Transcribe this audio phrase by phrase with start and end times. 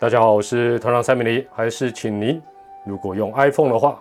[0.00, 2.40] 大家好，我是团长三米零，还是请您
[2.84, 4.00] 如果用 iPhone 的话，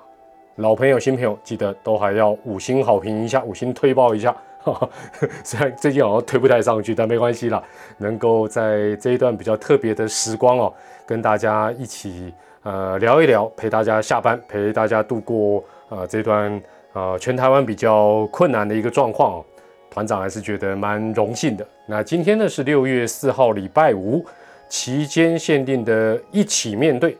[0.57, 4.35] 老朋友、新朋友记得都还要五星好评一下，五星推爆一下。
[5.43, 7.63] 虽然最近好像推不太上去，但没关系啦，
[7.97, 10.71] 能够在这一段比较特别的时光哦，
[11.03, 16.61] 跟大家一起呃聊一聊，陪大家下班，陪大家度过呃这段
[16.93, 19.45] 呃全台湾比较困难的一个状况哦，
[19.89, 21.67] 团长还是觉得蛮荣幸的。
[21.87, 24.23] 那今天呢是六月四号，礼拜五。
[24.69, 27.17] 期间限定的一起面对，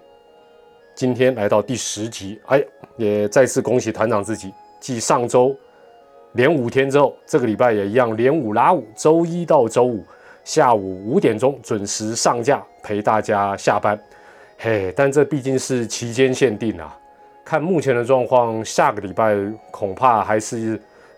[0.94, 2.62] 今天来到第十集，哎，
[2.98, 5.55] 也再次恭喜团长自己，继上周
[6.34, 10.04] 连五天之后，这个礼拜也一样连五拉五，周一到周五
[10.44, 13.98] 下午五点钟准时上架，陪大家下班。
[14.58, 17.00] 嘿，但这毕竟是期间限定啊，
[17.46, 19.38] 看目前的状况，下个礼拜
[19.72, 20.77] 恐怕还是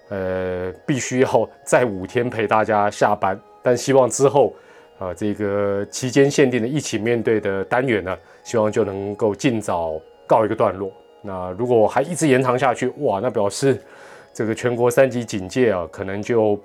[0.09, 4.54] 呃必须要再五天陪大家下班，但希望之后。
[4.99, 10.91] 啊，这个期间限定的一起面对的单元呢，希望就能够尽早告一个段落。
[11.22, 13.81] 那如果还一直延长下去，哇，那表示
[14.33, 16.59] 这个全国三级警戒啊，可能就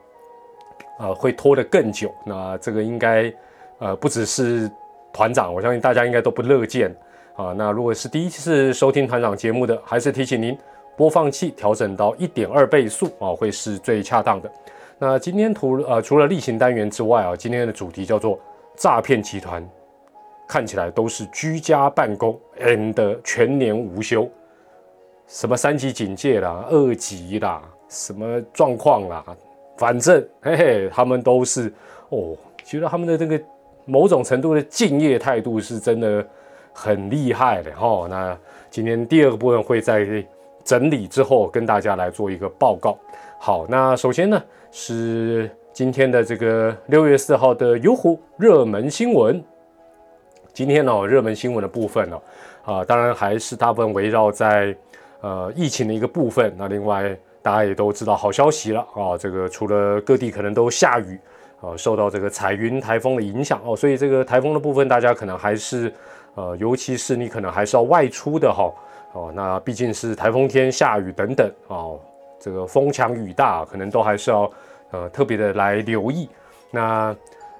[0.98, 2.12] 呃会拖得更久。
[2.26, 3.32] 那这个应该
[3.78, 4.70] 呃不只是
[5.12, 6.94] 团长，我相信大家应该都不乐见
[7.36, 7.54] 啊。
[7.56, 10.58] 那如果是第一次收听团长节目的，还是提醒您，
[10.96, 14.50] 播放器调整到一点二倍速啊，会是最恰当的。
[15.04, 18.40] 那今天除呃除了例行单元之外啊，今天的主题叫做
[18.74, 19.62] 诈骗集团，
[20.48, 24.26] 看起来都是居家办公 and 全年无休，
[25.26, 29.22] 什么三级警戒啦、二级啦，什么状况啦，
[29.76, 31.70] 反正嘿嘿，他们都是
[32.08, 33.38] 哦，觉得他们的这个
[33.84, 36.26] 某种程度的敬业态度是真的
[36.72, 38.06] 很厉害的哈。
[38.08, 38.34] 那
[38.70, 40.24] 今天第二个部分会在
[40.64, 42.96] 整理之后跟大家来做一个报告。
[43.38, 44.42] 好，那首先呢。
[44.76, 49.40] 是今天的这个六月四号的优酷热门新闻。
[50.52, 52.20] 今天呢，热门新闻的部分呢，
[52.64, 54.76] 啊，当然还是大部分围绕在
[55.20, 56.52] 呃疫情的一个部分。
[56.58, 61.16] 那另外大家也都知道好消息了啊，这个除了各地可能都下雨
[61.60, 65.92] 啊，受到这个彩云台风的影响哦，所以这个台风的部分大家可能还是
[66.34, 68.74] 呃，尤其是你可能还是要外出的哈
[69.12, 71.96] 哦，那毕竟是台风天下雨等等哦。
[72.40, 74.50] 这个风强雨大，可能都还是要
[74.94, 76.28] 呃特别的来留意。
[76.70, 77.14] 那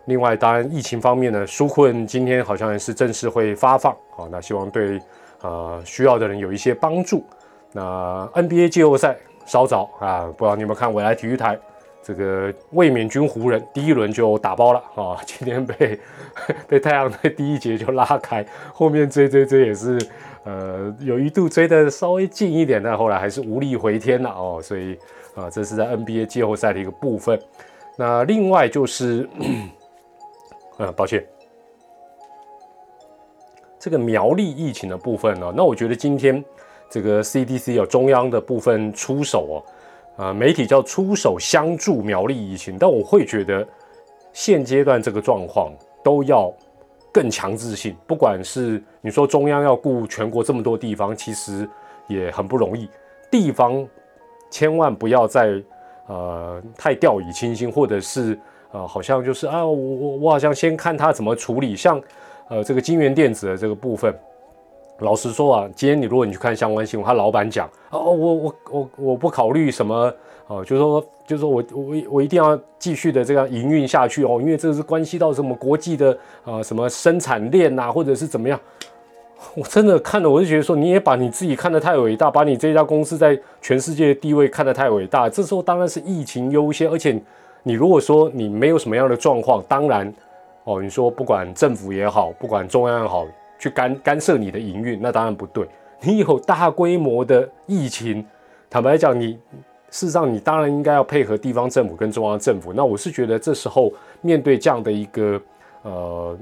[0.05, 4.29] 另外，当然疫情方面呢，纾困今天好像也是正式会发放啊。
[4.31, 5.01] 那希望对
[5.43, 7.25] 呃需要的人有一些帮助。
[7.73, 11.59] 那 NBA 季后赛稍早啊，不知道你有没有看未来体育台？
[12.05, 15.99] 这个卫冕军湖人第一轮就打包了啊， 今天被
[16.69, 19.99] 被太阳队第一节就拉开，后面追追追也是。
[20.47, 24.61] 呃，有一度追得稍微近一点，但后来还是无力回天了哦。
[24.63, 24.95] 所以
[25.35, 27.41] 啊，这是在 NBA 季后赛的一个部分。
[27.97, 29.27] 那另外就是，
[30.77, 31.25] 呃，抱歉，
[33.79, 36.45] 这个苗栗疫情的部分呢，那我觉得今天
[36.91, 39.57] 这个 CDC 有中央的部分出手哦，
[40.17, 43.67] 啊，媒体叫出手相助苗栗疫情，但我会觉得
[44.33, 46.53] 现阶段这个状况都要。
[47.15, 51.65] 更强制性，不管是你说中央要顾全国这么多地方，其实
[52.09, 52.91] 也很不容易。
[53.31, 53.87] 地方
[54.51, 55.63] 千万不要再
[56.09, 58.37] 呃太掉以轻心，或者是
[58.73, 61.77] 呃好像就是啊，我我我好像先看他怎么处理。
[61.77, 62.03] 像
[62.49, 64.13] 呃这个金源电子的这个部分，
[64.99, 70.13] 老实说啊，今天你如果你去看相关新闻，他老板讲哦，我我我我不考虑什么。
[70.47, 78.61] 哦，就是说，就是说我我我一定要继续的这样营运下去哦，因为这是关系到什么国际的啊什么生产链呐，或者是怎么样。
[79.55, 85.31] 我真的看了，我就觉得说，你也把你自己看得太伟大，把你这家公司在全世界的地位看得太伟大。
[85.31, 87.19] 这时候当然是疫情优先，而且
[87.63, 90.13] 你如果说你没有什么样的状况，当然
[90.65, 93.27] 哦，你说不管政府也好，不管中央也好，
[93.59, 95.67] 去干干涉你的营运，那当然不对。
[96.01, 98.25] 你有大规模的疫情，
[98.69, 99.39] 坦白讲，你。
[99.91, 102.73] 事实上，你当然应该要配合地方政府跟中央政府。
[102.73, 103.93] 那我是觉得，这时候
[104.23, 105.41] 面对这样的一个
[105.83, 106.37] 呃，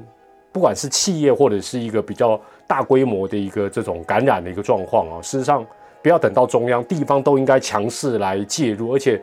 [0.50, 5.62] 不管是企业或者是一个比较大规模的一个这种感染的一个状况啊，事实上
[6.00, 8.94] 不要等到中央，地方都应该强势来介入。
[8.94, 9.20] 而且，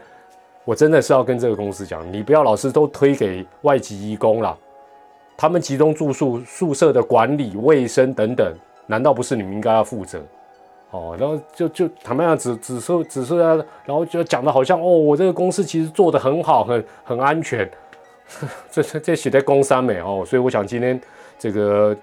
[0.64, 4.56] 我真的是要跟这个公司讲，你不要老是都推给外籍义工了，
[5.40, 8.54] 他们集中住宿宿舍的管理、卫生等等，
[8.88, 10.22] 难道不是你们应该要负责？
[10.92, 17.72] 哦，然后就就坦白讲，只只是只是，然后就讲的好像哦，我这个公司其实做的很好，很很安全，
[18.70, 21.00] 这这写在工商美哦，所以我想今天
[21.38, 21.96] 这个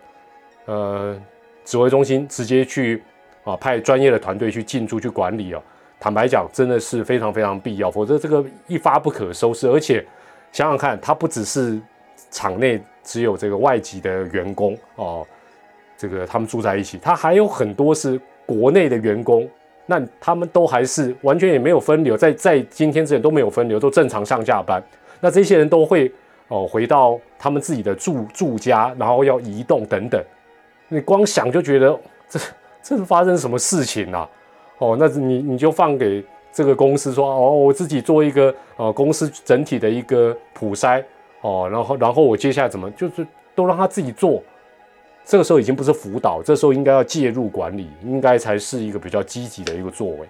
[0.64, 1.14] 呃
[1.62, 3.02] 指挥中心直接去
[3.44, 5.62] 啊派专业的团队去进驻去管理哦，
[6.00, 10.02] 坦白讲真的是非常非常必要，否则这个一发不可收拾，而且
[10.52, 11.78] 想想看，它不只是
[12.30, 15.26] 场内只有这个外籍的员工哦。
[15.98, 19.48] 这个他们住在一起，他还有很多是国内的员工，
[19.86, 24.82] 那他们都还是完全也没有分流，在在今天之前都没有分流，都正常上下班。
[25.20, 26.12] 那这些人都会
[26.48, 30.22] 哦回到他们自己的住住家，然后要移动等等。
[30.88, 32.38] 你光想就觉得这
[32.82, 34.28] 这是发生什么事情啊？
[34.76, 41.02] 哦，那你你就放给这个公司说哦，我自己做一个呃公司整体的一个普筛
[41.40, 44.42] 哦，然后然后我接下来怎么就是都让他自己做。
[45.24, 50.28] 这个时候已经不是辅导，这时候应该要介入管理，应该才是一个比较积极的一个作为。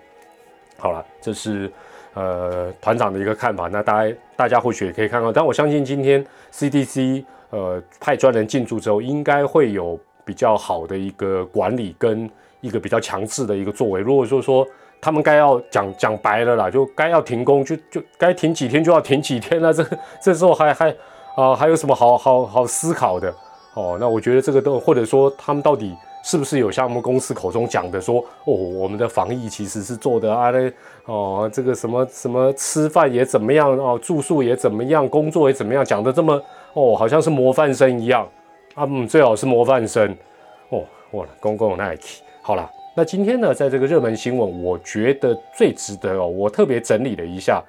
[0.78, 1.70] 好了，这是
[2.14, 12.28] 呃团长的一个看法，那大家大家或许也可以看到，但我相信今天 CDC 呃派专人进驻之后，应该会有比较好的一个管理跟
[12.62, 14.00] 一个比较强势的一个作为。
[14.00, 14.66] 如果说说
[15.06, 19.86] 他们该要讲讲白了啦，就该要停工，就就该停几天就要停几天了， 这
[20.20, 20.92] 这时候还还
[21.36, 23.32] 啊还有什么好好好思考的？
[23.74, 30.72] 哦，那我觉得这个都，或者说他们到底是不是有像我们公司口中讲的说，哦，我们的防疫其实是做的啊，那
[31.04, 36.42] 哦，这个什么什么吃饭也怎么样哦，住宿也怎么样，工作也怎么样，讲的这么
[36.72, 38.28] 哦，好像是模范生一样
[38.74, 40.12] 啊，嗯，最好是模范生
[40.70, 40.82] 哦，
[41.12, 47.62] 哇，公共 Nike，好了，那今天呢，在这个热门新闻，我觉得最值得哦，我特别整理了一下，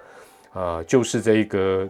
[0.54, 1.86] 呃，就是这个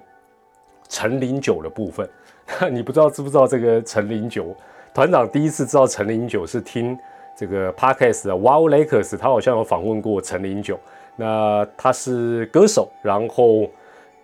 [0.89, 2.09] 陈林九的部分。
[2.71, 4.55] 你不知道知不知道这个陈零九
[4.91, 6.97] 团长第一次知道陈零九是听
[7.35, 10.79] 这个 podcast 的 Wow Lakers，他好像有访问过陈零九。
[11.15, 13.69] 那他是歌手，然后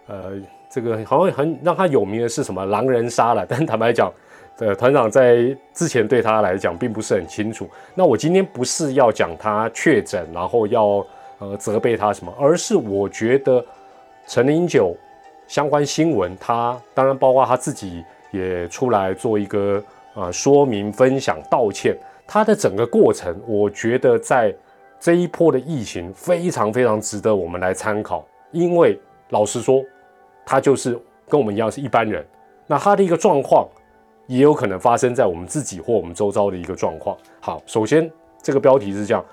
[0.07, 0.31] 呃，
[0.71, 3.45] 这个好像很让他有名的是什么狼人杀了。
[3.49, 4.11] 但坦白讲，
[4.59, 7.69] 呃，团长在之前对他来讲并不是很清楚。
[7.95, 11.05] 那我今天不是要讲他确诊，然后要
[11.39, 13.63] 呃责备他什么，而是我觉得
[14.27, 14.95] 陈零九
[15.47, 18.03] 相关新闻，他当然包括他自己。
[18.33, 19.79] 也出来做一个
[20.15, 21.95] 呃说明、分享、道歉，
[22.25, 24.51] 他的整个过程，我觉得在
[24.99, 28.25] 这一波的疫情非常非常值得我们来参考。
[28.49, 29.85] 因为老实说，
[30.43, 32.25] 他就是跟我们一样是一般人，
[32.65, 33.69] 那他的一个状况
[34.27, 37.17] 也有可能发生在我们自己或我们周遭的一个状况。
[37.39, 38.09] 好，首先
[38.41, 39.23] 这个标题是这样，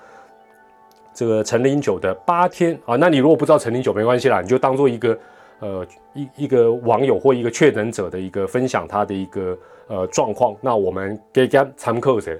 [1.13, 5.17] 这个陈林九的八天啊，那你如果不知道陈林九没关系啦，你就当做一个。
[5.63, 5.85] 呃，
[6.15, 9.55] 一一个网友或一个确诊者的一个分享，他的一个
[9.85, 10.55] 呃状况。
[10.59, 12.35] 那我们给家参考谁？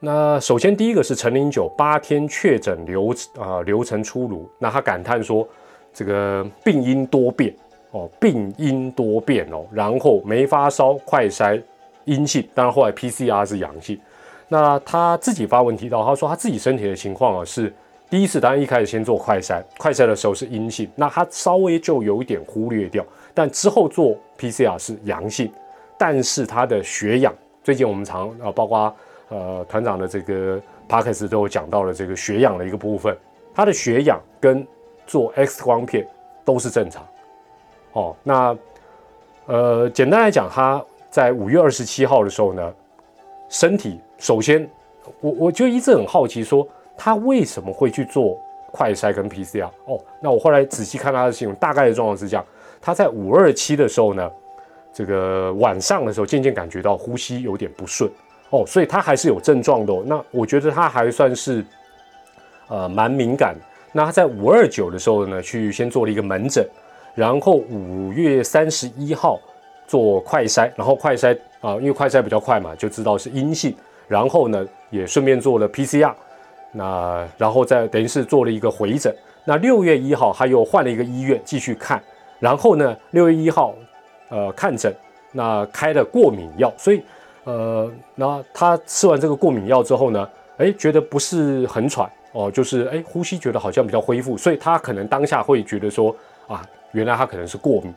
[0.00, 5.48] 那首先第一个是陈零九八天确诊流啊流程出炉，那他感叹说
[5.94, 7.56] 这个病因多变
[7.92, 11.58] 哦，病因多变哦，然后没发烧，快筛
[12.04, 13.98] 阴性，当然后来 PCR 是阳性。
[14.48, 17.72] 那他自己发文提到，他说他自己身体的情况啊是。
[18.10, 23.02] 第一次当然一开始先做快筛，快筛的时候是阴性，那他稍微就有一点忽略掉，
[23.32, 25.50] 但之后做 PCR 是阳性，
[25.96, 27.32] 但是他的血氧，
[27.64, 28.94] 最近我们常啊，包括
[29.30, 33.16] 呃团长的这个 p a c k e s 都有讲到了这个血氧的一个部分，
[33.54, 34.66] 他的血氧跟
[35.06, 36.06] 做 X 光片
[36.44, 37.02] 都是正常，
[37.94, 38.54] 哦，那
[39.46, 42.74] 呃简单来讲，他在五月二十七号的时候呢，
[43.48, 44.68] 身体首先
[45.20, 46.66] 我我就一直很好奇说。
[46.94, 48.38] 他为什么会去做
[48.70, 49.66] 快筛跟 PCR？
[49.86, 52.44] 哦，那我后来仔细看他的新闻，大概的状况是这样：
[52.80, 54.30] 他在五二七的时候呢，
[54.92, 58.08] 这个晚上的时候渐渐感觉到呼吸有点不顺
[58.50, 59.92] 哦，所以他还是有症状的。
[60.04, 61.64] 那我觉得他还算是
[62.68, 63.56] 呃蛮敏感。
[63.90, 66.64] 那他在五二九的时候呢，去先做了一个门诊，
[67.14, 69.40] 然后五月三十一号
[69.92, 73.76] 做快筛，然后快筛啊，因为快筛比较快嘛，就知道是阴性，
[74.08, 76.14] 然后呢也顺便做了 PCR。
[76.72, 79.14] 那然后再等于是做了一个回诊。
[79.44, 82.02] 那六月一号他又换了一个医院继续看，
[82.40, 83.74] 然后呢，六月一号，
[84.30, 84.90] 呃，看诊，
[85.32, 87.02] 那开了过敏药，所以，
[87.44, 96.16] 呃，那他吃完这个过敏药之后呢，哎，觉得不是很喘哦，就是哎，呼吸觉得好像比较恢复，所以他可能当下会觉得说
[96.48, 97.92] 啊，原来他可能是过敏，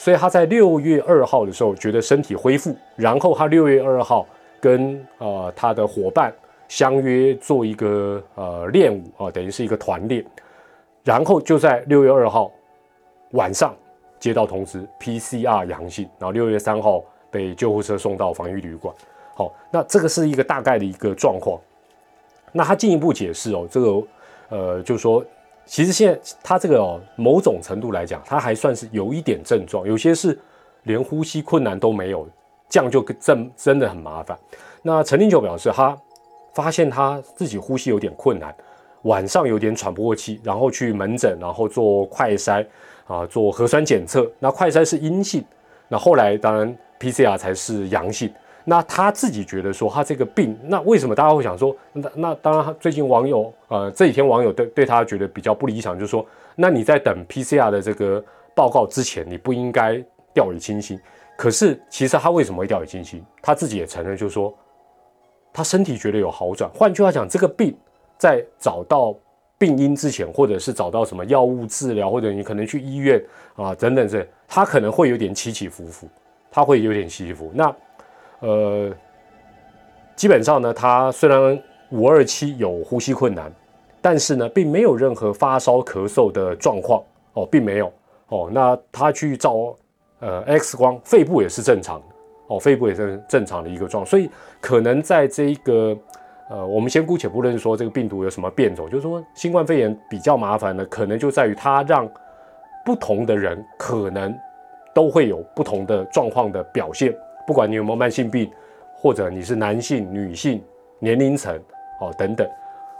[0.00, 4.26] 所以他在六月二号的时候觉得身体恢复，然后他六月二号
[4.58, 6.32] 跟呃他的伙伴。
[6.70, 10.24] 相约做一个呃练舞啊，等于是一个团练，
[11.02, 12.48] 然后就在六月二号
[13.32, 13.74] 晚上
[14.20, 18.94] 接到通知，PCR 阳性，然后六月三号被救护车送到防疫旅馆。
[19.34, 21.60] 好，那这个是一个大概的一个状况。
[22.52, 24.02] 那他进一步解释哦，这个
[24.50, 25.24] 呃，就是说，
[25.70, 30.36] 其实现在他这个哦，某种程度来讲，他还算是有一点症状，有些是
[30.82, 32.28] 连呼吸困难都没有，
[32.68, 34.36] 这样就真真的很麻烦。
[34.82, 35.96] 那陈令九表示他。
[36.52, 38.52] 发现他自己呼吸有点困难，
[39.02, 42.66] 晚上有点喘不过气，然后去门诊，然后做快筛
[43.06, 44.28] 啊，做核酸检测。
[44.40, 45.44] 那快筛是阴性，
[45.86, 48.28] 那后来当然 PCR 才是阳性。
[48.64, 56.24] 那他自己觉得说，他这个病，那为什么大家会想说，那那当然，最近网友呃这几天网友对对他觉得比较不理想，就是说，
[56.56, 58.22] 那你在等 PCR 的这个
[58.54, 60.02] 报告之前，你不应该
[60.34, 61.00] 掉以轻心。
[61.36, 63.24] 可是其实他为什么会掉以轻心？
[63.40, 64.54] 他自己也承认，就是说，
[65.52, 66.70] 他身体觉得有好转。
[66.74, 67.74] 换句话讲，这个病
[68.18, 69.14] 在找到
[69.56, 73.22] 病因之前，或者是找到什么药物治疗，或者你可能去医院
[73.56, 76.06] 啊等等这，他可能会有点起起伏伏，
[76.50, 77.50] 他会有点起起伏。
[77.54, 77.74] 那
[78.40, 78.90] 呃，
[80.16, 83.52] 基本上呢，他虽然五二七有呼吸困难，
[84.00, 87.02] 但是呢，并没有任何发烧、咳嗽的状况
[87.34, 87.92] 哦，并没有
[88.28, 88.48] 哦。
[88.52, 89.74] 那他去照
[90.20, 92.02] 呃 X 光，肺部也是正常
[92.46, 94.30] 哦，肺部也是正常的一个状，所以
[94.60, 95.96] 可能在这一个
[96.48, 102.08] 呃，我们先姑且不论说这个病毒有什么变种，就是说新冠肺炎比较麻烦的，可能就在于它让
[102.84, 104.36] 不同的人可能
[104.94, 107.14] 都会有不同的状况的表现。
[107.50, 108.48] 不管你有没有慢性病，
[108.94, 110.62] 或者你是男性、女性、
[111.00, 111.52] 年龄层，
[112.00, 112.48] 哦等等，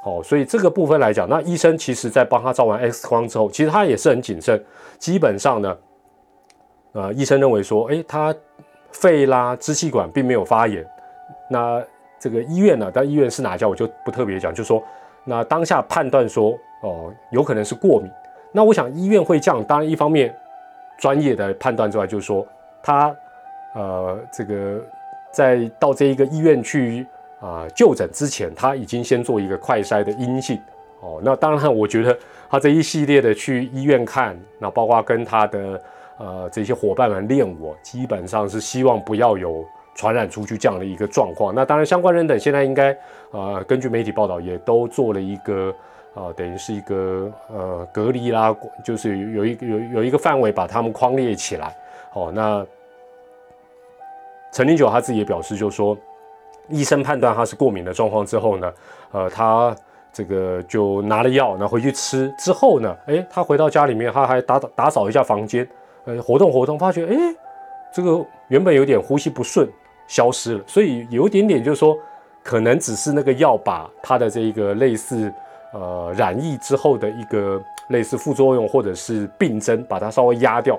[0.05, 4.61] 哦，所以这个部分来讲，那医生其实在帮他照完 X 光之后，其实他也是很谨慎。
[4.99, 5.79] 基本上呢，
[6.95, 8.35] 呃，医生认为说，诶，他
[8.91, 10.85] 肺啦、支气管并没有发炎。
[11.49, 11.81] 那
[12.19, 14.83] 这个医院呢，但医院是哪家我就不特别讲，就说
[15.23, 18.11] 那当下判断说，哦，有可能是过敏。
[18.51, 20.35] 那我想医院会这样，当然一方面
[20.99, 22.45] 专业的判断之外，就是说
[22.83, 23.15] 他。
[23.73, 24.85] 呃，这个
[25.31, 27.07] 在到这一个医院去
[27.39, 30.59] 啊就诊之前，他已经先做一个快筛的阴性
[31.01, 31.21] 哦。
[31.23, 32.19] 那当然，我觉得
[32.51, 35.81] 他这一系列的去医院看，那包括跟他的
[36.19, 41.55] 呃这些伙伴们练我，基本上是希望不要有传染出去这样的一个状况。
[41.55, 42.97] 那当然，相关人等现在应该
[43.31, 45.73] 呃根据媒体报道也都做了一个
[46.15, 48.53] 呃，等于是一个呃隔离啦，
[48.85, 51.73] 就是有一有有一个范围把他们框列起来。
[52.15, 52.67] 哦，那。
[54.53, 55.97] 陈林九他自己也表示，就说
[56.69, 58.73] 医生判断他是过敏的状况之后呢，
[59.13, 59.75] 呃，他
[60.13, 65.69] 这个就拿了药，然后回去吃之后呢，诶，他回到家里面，他还打打扫一下房间，
[66.05, 67.17] 呃，活动活动，发觉诶，
[67.93, 69.69] 这个原本有点呼吸不顺
[70.07, 71.97] 消失了，所以有一点点就是说，
[72.43, 75.33] 可能只是那个药把他的这个类似
[75.73, 80.79] 呃染疫之后的一个类似副作用或者是病症，把它稍微压掉。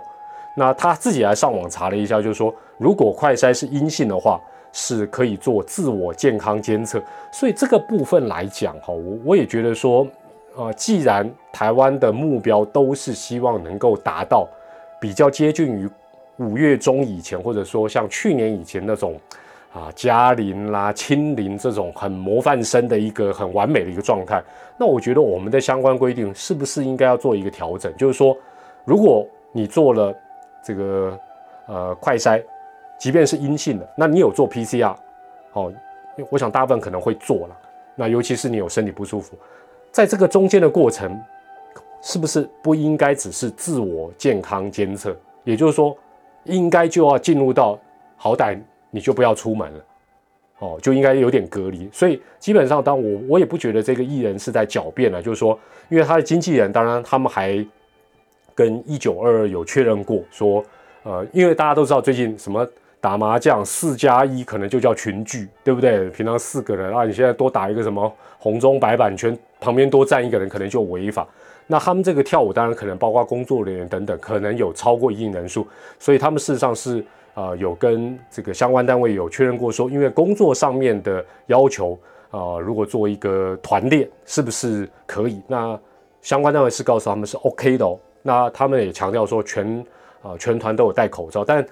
[0.58, 4.42] 那他自己来上网查了一下，就是说，如果快筛是阴性的话，
[4.74, 7.00] 是可以做自我健康监测。
[7.32, 10.08] 所以这个部分来讲，哈，我我也觉得说，
[10.56, 14.48] 呃，既然台湾的目标都是希望能够达到
[15.00, 15.88] 比较接近于
[16.38, 19.16] 五月中以前，或者说像去年以前那种
[19.72, 24.42] 啊，嘉陵啦、清零这种很模范生的一个很完美的一个状态，
[24.80, 27.96] 那我觉得我们的相关规定是不是应该要做一个调整？
[27.96, 28.36] 就是说，
[28.86, 30.12] 如果你做了
[30.66, 31.20] 这个
[31.68, 32.42] 呃快筛，
[33.02, 34.96] 即便是阴性的，那你有做 PCR，
[35.52, 35.72] 好，
[36.30, 37.58] 我想大部分可能会做了。
[37.96, 39.36] 那尤其是你有身体不舒服，
[39.92, 41.20] 在这个中间的过程，
[42.04, 45.18] 是不是不应该只是自我健康监测？
[45.44, 45.98] 也就是说，
[46.44, 47.76] 应该就要进入到
[48.18, 48.56] 好歹
[48.92, 49.86] 你就不要出门了，
[50.60, 51.90] 哦，就应该有点隔离。
[51.92, 57.66] 所以基本上，当我我也不觉得这个艺人是在狡辩了，就是说，因为他的经纪人，当然他们还。
[58.54, 60.64] 跟一九二二有确认过，说，
[61.04, 62.68] 呃，因为大家都知道最近什么
[63.02, 66.08] 打麻将四加一可能就叫群聚，对不对？
[66.12, 71.28] 平常四个人啊，你现在多打一个什么红中白板圈，旁边多站一个人可能就违法。
[71.66, 75.66] 那他们这个跳舞当然可能包括工作人员等等，可能有超过一定人数，
[75.98, 77.04] 所以他们事实上是
[77.34, 81.98] 呃有跟这个相关单位有确认过，说因为工作上面的要求
[82.30, 85.42] 啊，如果做一个团练是不是可以？
[85.48, 85.80] 那
[86.22, 87.98] 相关单位是告诉他们是 OK 的哦。
[88.22, 89.84] 那他们也强调说，全
[90.22, 91.66] 啊全团都有戴口罩，但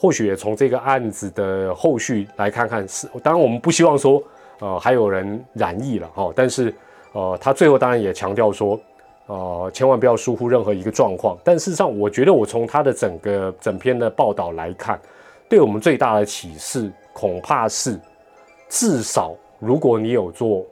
[0.00, 4.22] 或许也从这个案子的后续来看看，是当然我们不希望说，
[4.60, 6.72] 呃还有人染疫了哈，但是
[7.12, 8.78] 呃他最后当然也强调说，
[9.26, 11.36] 呃千万不要疏忽任何一个状况。
[11.42, 15.00] 但事实上，我觉得我从他的整个整篇的报道来看，
[15.48, 17.98] 对我们最大的启示恐怕是，
[18.68, 20.64] 至少如果你有做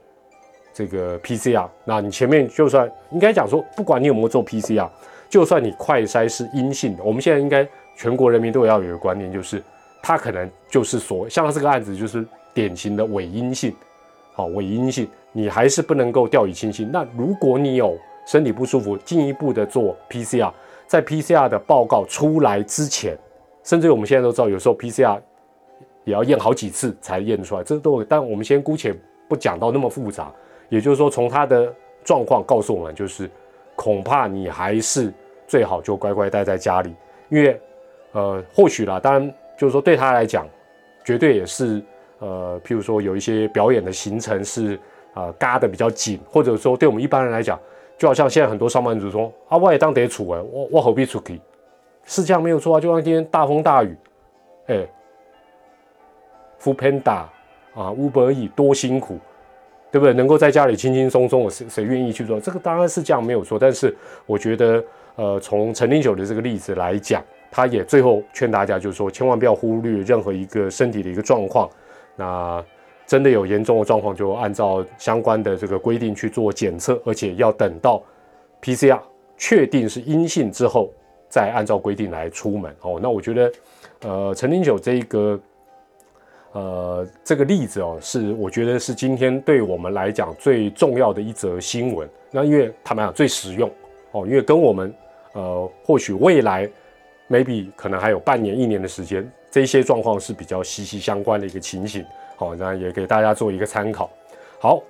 [0.72, 4.88] 这个 PCR，那你前面就算应该讲说，不管你有没有做 PCR。
[5.28, 7.66] 就算你快筛是阴性的，我们现在应该
[7.96, 9.62] 全国人民都要有一个观念，就是
[10.02, 12.24] 他可能就是所像这个案子就是
[12.54, 13.74] 典型的伪阴性，
[14.34, 16.88] 好伪阴性，你还是不能够掉以轻心。
[16.92, 20.52] 那如果你有身体不舒服，进一步的做 PCR，
[20.86, 23.18] 在 PCR 的报告出来之前，
[23.64, 25.18] 甚至我们现在都知道，有时候 PCR
[26.04, 28.94] 也要验好几次才验出来，这都但我们先姑且
[29.28, 30.32] 不讲到那么复杂，
[30.68, 31.72] 也就是说从他的
[32.04, 33.30] 状况告诉我们就是。
[33.78, 35.12] 恐怕你还是
[35.46, 36.94] 最好就乖乖待在家里，
[37.28, 37.60] 因为，
[38.16, 40.48] 呃，或许啦，当然就是说对他来讲，
[41.04, 41.82] 绝对也是
[42.18, 44.80] 呃，譬如说有一些表演的行程是
[45.12, 47.60] 啊，嘎的比较紧，或者说对我们一般人来讲，
[47.98, 51.38] 就好像现在很多上班族说啊，我也当得处哎，我我何必出去？
[52.04, 53.94] 是这样没有错啊，就像今天大风大雨，
[54.68, 54.86] 哎。
[56.58, 57.26] f Panda
[57.74, 59.18] 啊，Uber E 多辛苦，
[59.92, 60.14] 对不对？
[60.14, 62.40] 能够在家里轻轻松松，我谁谁愿意去做？
[62.40, 63.58] 这个当然是这样没有错。
[63.58, 63.94] 但是
[64.24, 64.82] 我觉得，
[65.16, 67.22] 呃，从陈林九的这个例子来讲，
[67.56, 71.66] 他也最后劝大家，就是说，千万不要忽略任何一个身体的一个状况。
[72.14, 72.62] 那
[73.06, 78.02] 真的有严重的状况，就按照相关的这个规定去做检测，而且要等到
[78.60, 79.00] PCR
[79.38, 80.92] 确定是阴性之后，
[81.30, 82.70] 再按照规定来出门。
[82.82, 83.52] 哦，那我觉得，
[84.02, 85.40] 呃，陈林九这一个。
[86.52, 92.06] 呃，这个例子哦，是我觉得是今天对我们来讲最重要的一则新闻。
[92.30, 93.70] 那因为坦白讲最实用
[94.12, 94.94] 哦，因为跟我们
[95.32, 96.66] 呃，或许未来
[97.28, 102.04] maybe 可能还有半年、一年的时间，这些状况是比较息息相关的一个情形。
[102.36, 104.10] 好，那也给大家做一个参考。
[104.60, 104.82] 好，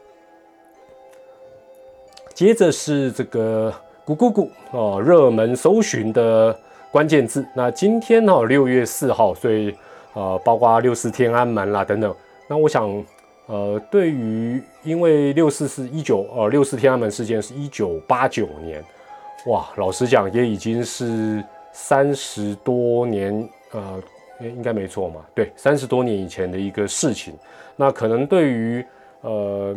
[2.34, 3.72] 接着是这个
[4.04, 6.58] 咕咕咕哦，热门搜寻的
[6.90, 7.46] 关键字。
[7.54, 9.74] 那今天呢，六月四号，所以。
[10.14, 12.16] 呃，包括六四天安门啦等等，
[12.48, 13.04] 那我想，
[13.48, 18.82] 呃，对于因为六四是一九呃六四天安门事件是一九八九年，
[19.44, 21.44] 哇，老实讲也已经是
[21.78, 24.02] 三十多年，呃，
[24.40, 27.35] 应该没错嘛，对，三十多年以前的一个事情，
[27.76, 28.83] 那可能对于
[29.21, 29.76] 呃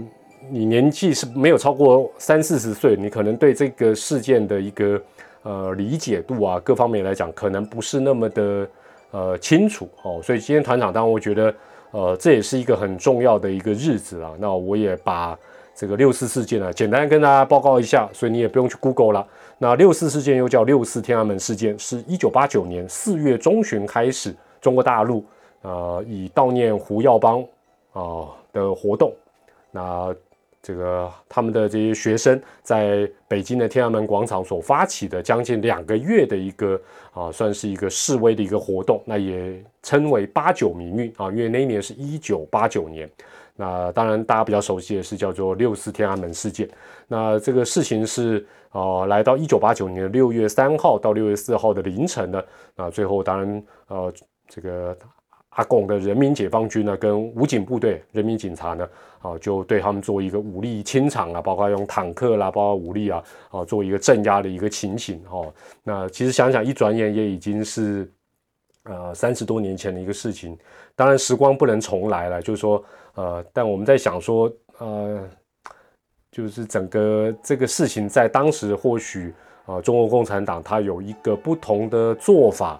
[0.50, 5.01] 你年纪是没有超过三四十岁，你可能对这个事件的一个
[5.44, 8.65] 呃理解度啊各方面来讲，可能不是那么的。
[9.12, 11.51] 呃，清楚哦，所以今天团长，当然我觉得，
[11.89, 14.34] 呃，这也是一个很重要的一个日子啊。
[14.38, 15.36] 那我也把
[15.79, 19.25] 这个六四事件呢，简单跟大家报告一下，所以你也不用去 Google 了。
[19.59, 25.24] 那六四事件又叫六四天安门事件，是一九八九年四月中旬开始，中国大陆
[25.62, 27.42] 呃以悼念胡耀邦
[27.94, 29.13] 啊的活动，
[29.72, 30.13] 那。
[30.61, 36.79] 这个他们的这些学生在北京的天安门广场所发起的将近两个月的一个
[37.13, 43.09] 啊，算是一个示威的一个活动，那也称为八九民运啊，因为那一年是一九八九年。
[43.59, 46.69] 那当然大家比较熟悉的是叫做六四天安门事件。
[47.09, 52.41] 那这个事情是啊，来到一九八九年的六月三号到六月四号的凌晨呢，
[52.77, 54.13] 那最后当然呃
[54.48, 54.98] 这个。
[55.53, 58.87] 阿贡的人民解放军呢，跟武警部队、人民警察呢，
[59.19, 65.51] 啊，就对他们做一个武力清场啊，包括用坦克啦，包括武力啊，啊，做一个镇压的一个情形哦。
[65.83, 68.09] 那其实想想，一转眼也已经是
[68.83, 70.55] 呃三十多年前的一个事情。
[70.95, 72.81] 当然，时光不能重来了，就是说，
[73.20, 75.20] 呃，但我们在想说，呃，
[76.32, 79.34] 就是整个这个事情在当时或许
[79.66, 82.79] 啊，中国共产党它有一个不同的做法。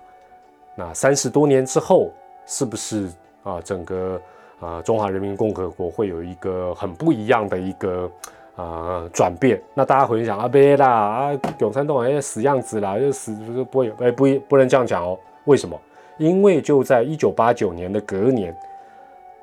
[0.76, 2.12] 那三十多年之后。
[2.52, 3.08] 是不是
[3.44, 3.62] 啊？
[3.62, 4.20] 整个
[4.60, 8.12] 啊，中华人民共和国会有一个很不一样的一个
[8.56, 9.62] 啊转变？
[9.76, 15.16] 那大家回想啊，别啦啊，永山洞哎死样子啦，就死就是不会哎不不能这样讲哦。
[15.46, 15.80] 为什么？
[16.18, 18.52] 因为就在一九八九年的隔年，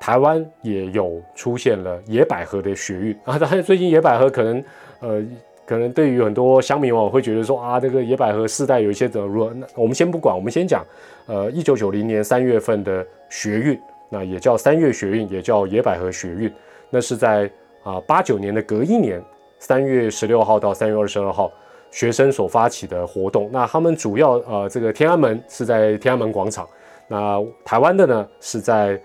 [0.07, 3.37] 台湾也有出现了野百合的学运 啊。
[3.37, 4.63] 但是最近野百合可能
[5.01, 5.21] 呃。
[5.67, 9.53] 可能对于很多乡民网友会觉得说啊，这个野百合世代有一些怎么如何？
[9.53, 10.81] 那我们先不管，我们先讲，
[11.25, 16.49] 呃，一九九零年三月份的学运，那也叫三月学运，也叫野百合学运，
[16.89, 17.51] 那是在
[17.83, 19.21] 啊八九年的隔一年
[19.59, 21.51] 三月十六号到三月二十二号，
[21.91, 23.49] 学生所发起的活动。
[23.51, 26.65] 那他们主要呃这个天安门是在天安门广场，
[27.09, 28.97] 那台湾的呢是在。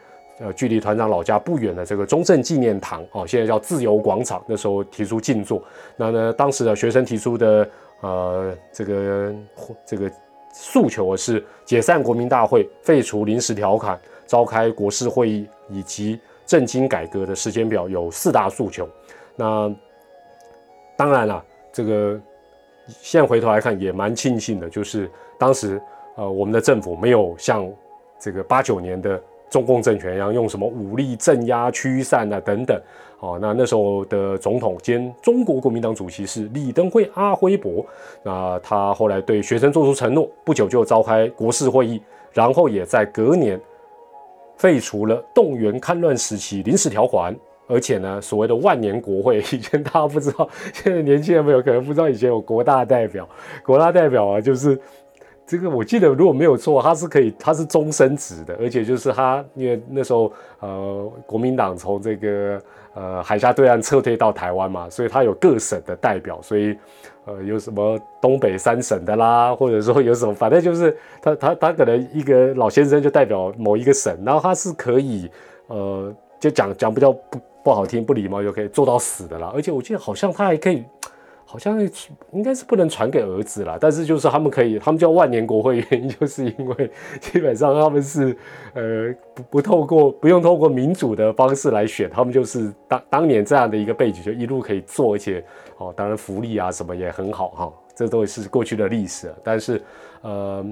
[0.42, 4.42] 呃，距离团长老家不远的这个中正纪念堂哦，现在叫自由广场。
[4.44, 5.62] 那时候提出静坐，
[5.96, 9.34] 那呢，当时的学生提出的呃这个
[9.86, 10.10] 这个
[10.52, 18.88] 诉求是解散国民大会、废除临时条款、召开国事会议以及政经改革的时间表，有四大诉求。
[19.36, 19.72] 那
[20.96, 22.20] 当然了，这个
[22.88, 25.80] 现在回头来看也蛮庆幸的，就是当时
[26.16, 27.70] 呃我们的政府没有像
[28.18, 29.22] 这个八九年的。
[29.52, 32.80] 中共政权然后用什么武力镇压、驱散啊等等，
[33.20, 37.84] 哦，那那时候的总统兼中国国民党主席是李登辉阿辉伯，
[38.22, 42.00] 那他后来对学生做出承诺，不久就召开国事会议，
[42.32, 43.60] 然后也在隔年
[44.56, 47.36] 废除了动员戡乱时期临时条款，
[47.66, 53.28] 而且呢，所谓的万年国会，以前大家不知道，现在年轻人朋友可能不知道，以前有国大代表，
[53.62, 54.80] 国大代表啊，就是。
[55.52, 62.58] 这个我记得，如果没有错，他是可以，他是终身职的，而且就是他，因为那时候呃，国民党从这个
[62.94, 66.74] 呃海峡对岸撤退到台湾嘛，所以他有各省的代表，所以
[67.26, 75.30] 呃有什么东北三省的啦，或者说有什么，反正就是他他他可能一个老先生就代表某一个省，然后他是可以
[75.66, 76.10] 呃
[76.40, 80.82] 就讲讲比较不不好听不礼貌就可以做到死的啦，而且我记得好像他还可以。
[81.52, 81.78] 好像
[82.30, 88.34] 应该是不能传给儿子啦，但是就是他们可以，他们叫万年国会，原 因就是因为基本上他们是
[88.72, 95.44] 呃不不透过不用透过民主的方式来选，他们就是当当年这样的一个背景，就一路可以做，而且
[95.76, 99.30] 哦，当然福利啊什么也很好哈，这都是过去的历史。
[99.44, 99.82] 但是
[100.22, 100.64] 呃，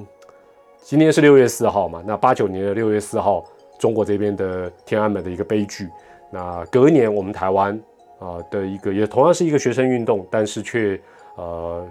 [0.78, 3.44] 今天是六月四号嘛，那八九年的六月四号，
[3.78, 5.90] 中国这边的天安门的一个悲剧，
[6.30, 7.78] 那隔年我们台湾。
[8.20, 11.00] 啊的一个，也同样是一个学生运动，但是却
[11.36, 11.84] 呃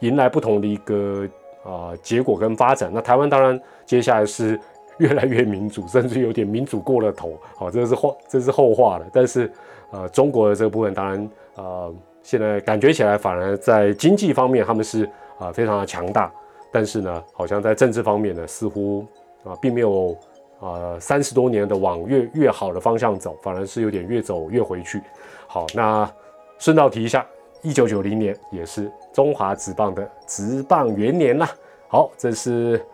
[0.00, 1.28] 迎来不同的一个
[1.62, 2.90] 啊结果跟发展。
[2.92, 4.58] 那台湾当然接下来是
[4.98, 7.38] 越来越民主，甚至有点民主过了头。
[7.54, 9.06] 好，这是后这是后话了。
[9.12, 9.52] 但是
[9.90, 15.08] 呃中国的这个部分，当然呃现在感觉起来反而在经济方面他们是
[15.38, 16.32] 啊非常的强大，
[16.72, 19.06] 但是呢好像在政治方面呢似乎
[19.44, 20.16] 啊并没有
[20.60, 25.02] 啊三十多年的往越越好的方向走，反而是有点越走越回去。
[25.46, 26.10] 好，那
[26.58, 27.24] 顺道提一下，
[27.62, 31.48] 一九九零年也是中华职棒的职棒元年啦。
[31.88, 32.84] 好，这是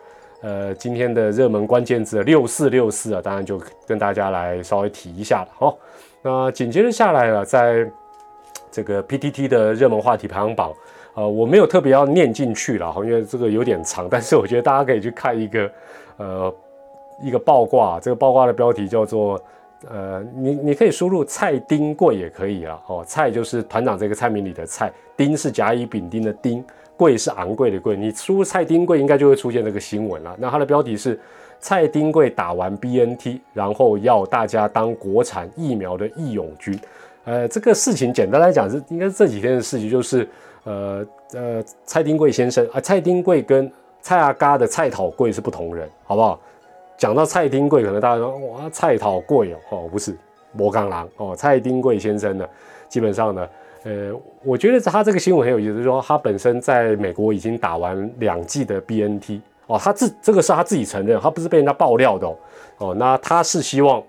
[0.41, 5.47] 呃今天的热门关键字六四六四啊，当然就跟大家来稍微提一下了。
[5.57, 5.77] 好，
[6.21, 7.89] 那紧接着下来了，在
[8.71, 10.73] 这个 PTT 的热门话题排行榜，
[11.15, 15.71] 呃，我没有特别要念进去了，因为这个有点长， 但是我觉得大家可以去看一个
[16.17, 16.53] 呃
[17.21, 19.41] 一个报卦，这个报卦的标题叫做。
[19.89, 23.03] 呃，你你可以输入蔡丁贵也可以了哦。
[23.05, 26.63] 蔡就是团长这个蔡名里的蔡，丁是甲乙丙丁的丁，
[26.95, 27.97] 贵是昂贵的贵。
[27.97, 30.33] 你输入蔡丁贵，应该就会出现这个新闻了。
[30.39, 31.19] 那它的标题是
[31.59, 36.79] 蔡丁贵打完 BNT，然后要大家当国产疫苗的义勇军。
[37.25, 40.25] 呃，这个事情简单来讲是，应该是这几天的事情，就是
[40.63, 46.39] 呃呃，蔡丁贵先生啊，蔡丁贵跟蔡阿嘎的蔡讨贵是不同人，好不好？
[47.03, 50.15] 讲到蔡丁贵，可能大家说哇，蔡讨贵哦，哦不是，
[50.53, 52.47] 摩刚郎哦，蔡丁贵先生呢，
[52.87, 53.49] 基本上呢，
[53.83, 62.37] 呃，我觉得他这个新闻很有意思，说他本身在美国已经打完两剂的 BNT 哦，他自这个是他自己承认，他不是被人家爆料的哦，
[62.77, 64.01] 哦，那他是希望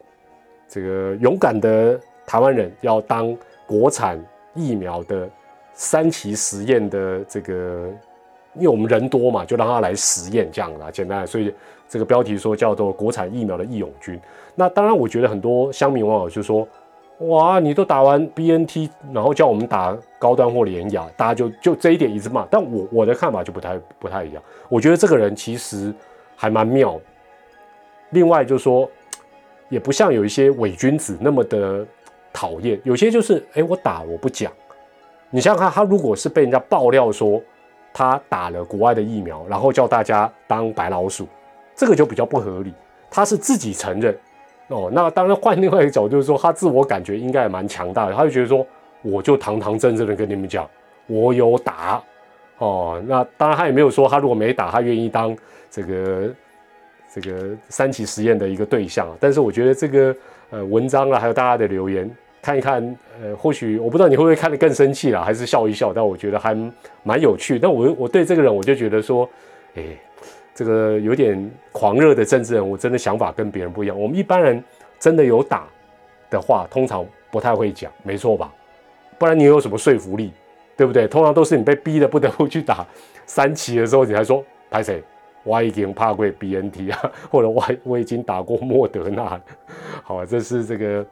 [0.68, 5.28] 这个勇敢的台湾人要当国产疫苗的
[5.72, 7.90] 三期实验的这个，
[8.54, 11.52] 因为我们人多嘛，就让他来实验这样啦，简单，所以。
[11.88, 14.20] 这个标题说叫做国产疫苗的义勇军，
[14.54, 16.66] 那当然，我觉得很多乡民网友就说
[17.28, 25.94] ：“哇，你都打完 BNT，然后叫我们打高端或联雅，大家就就这一点一直骂。”但我我的看法就不太不太一样，我觉得这个人其实
[26.34, 27.00] 还蛮妙。
[28.10, 28.90] 另外就是说，
[29.68, 31.86] 也不像有一些伪君子那么的
[32.32, 34.50] 讨厌，有些就是哎，我打我不讲。
[35.30, 37.40] 你想想看，他如果是被人家爆料说
[37.92, 41.28] 他打了国外的疫苗，然后叫大家当白老鼠。
[41.76, 42.72] 这个就比较不合理，
[43.10, 44.16] 他是自己承认
[44.68, 44.88] 哦。
[44.92, 48.64] 那当然换另外一个角度，就是说他自我感觉应该也蛮强大的，他就觉得说，
[49.02, 50.68] 我就堂堂正正的跟你们讲，
[51.08, 52.00] 我有打
[52.58, 53.02] 哦。
[53.06, 55.36] 那当然他也没有说，他如果没打，他愿意当
[55.68, 56.34] 这个
[57.12, 59.08] 这个三期实验的一个对象。
[59.18, 60.14] 但是我觉得这个
[60.50, 62.08] 呃文章啊，还有大家的留言
[62.40, 65.92] 看一看，呃，或许我不知道你会不会看得更生气了，还是笑一笑。
[65.92, 66.56] 但我觉得还
[67.02, 67.58] 蛮有趣。
[67.58, 69.28] 但我我对这个人，我就觉得说，
[69.74, 69.82] 哎。
[70.54, 74.00] 这个有点狂热的政治人物，真的想法跟别人不一样。
[74.00, 74.62] 我们一般人
[74.98, 75.66] 真的有打
[76.30, 78.52] 的话，通常不太会讲，没错吧？
[79.18, 80.32] 不然你有什么说服力，
[80.76, 81.08] 对不对？
[81.08, 82.86] 通常都是你被逼的不得不去打
[83.26, 85.02] 三期的时候，你还说拍谁？
[85.42, 89.40] 我已经怕过 BNT 啊，或者我我已经打过莫德纳。
[90.02, 91.04] 好，这是这个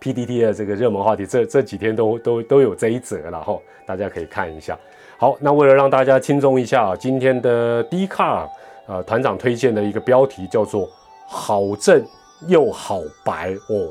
[0.00, 4.78] PDT 的这个热门话题，这这几天都都都有这一则了哈，大家可以看一下。
[5.16, 8.48] 好，那为了让大家轻松一下，今天的第一卡。
[8.86, 10.86] 呃，团长推荐的一个标题叫做
[11.26, 12.04] “好正
[12.48, 13.90] 又好白”哦，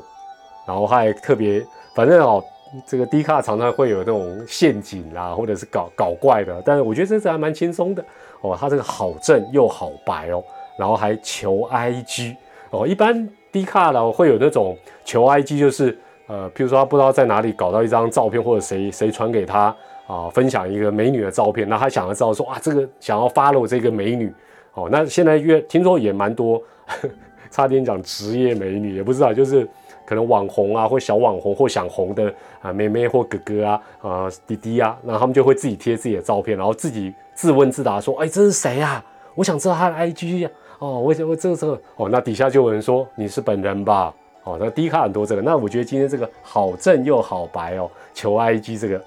[0.64, 2.40] 然后还特别，反正哦，
[2.86, 8.04] 这个低卡常常会有那种陷阱啦，或者是搞搞怪的，但是我觉得这次还蛮轻松的
[8.40, 8.56] 哦。
[8.56, 10.40] 他这个好正又好白哦，
[10.78, 12.36] 然后还求 IG
[12.70, 19.74] 哦，一般低卡呢会有那种求 IG，就是呃，譬如说他不知道在哪里搞到一张照片，或者谁谁传给他
[20.06, 24.32] 啊，分享一个美女的照片，那他想要知道说啊，这个想要 follow 这个美女。
[24.74, 26.60] 哦，那现在越听说也蛮多，
[27.50, 29.64] 差点讲职业美女，也不知道，就是
[30.04, 39.04] 可能网红啊，或小网红或想红的啊妹妹或哥哥啊，啊弟弟啊，那他们就会自己贴自己的照片，然后自己自问自答说，哎，这是谁呀？
[39.36, 40.50] 我想知道他的 IG 呀。
[40.80, 44.12] 哦，我想我这个这个，哦，那底下就有人说你是本人吧？
[44.42, 49.00] 哦，那低卡很多这个，那我觉得今天这个好正又好白哦，求 IG 这个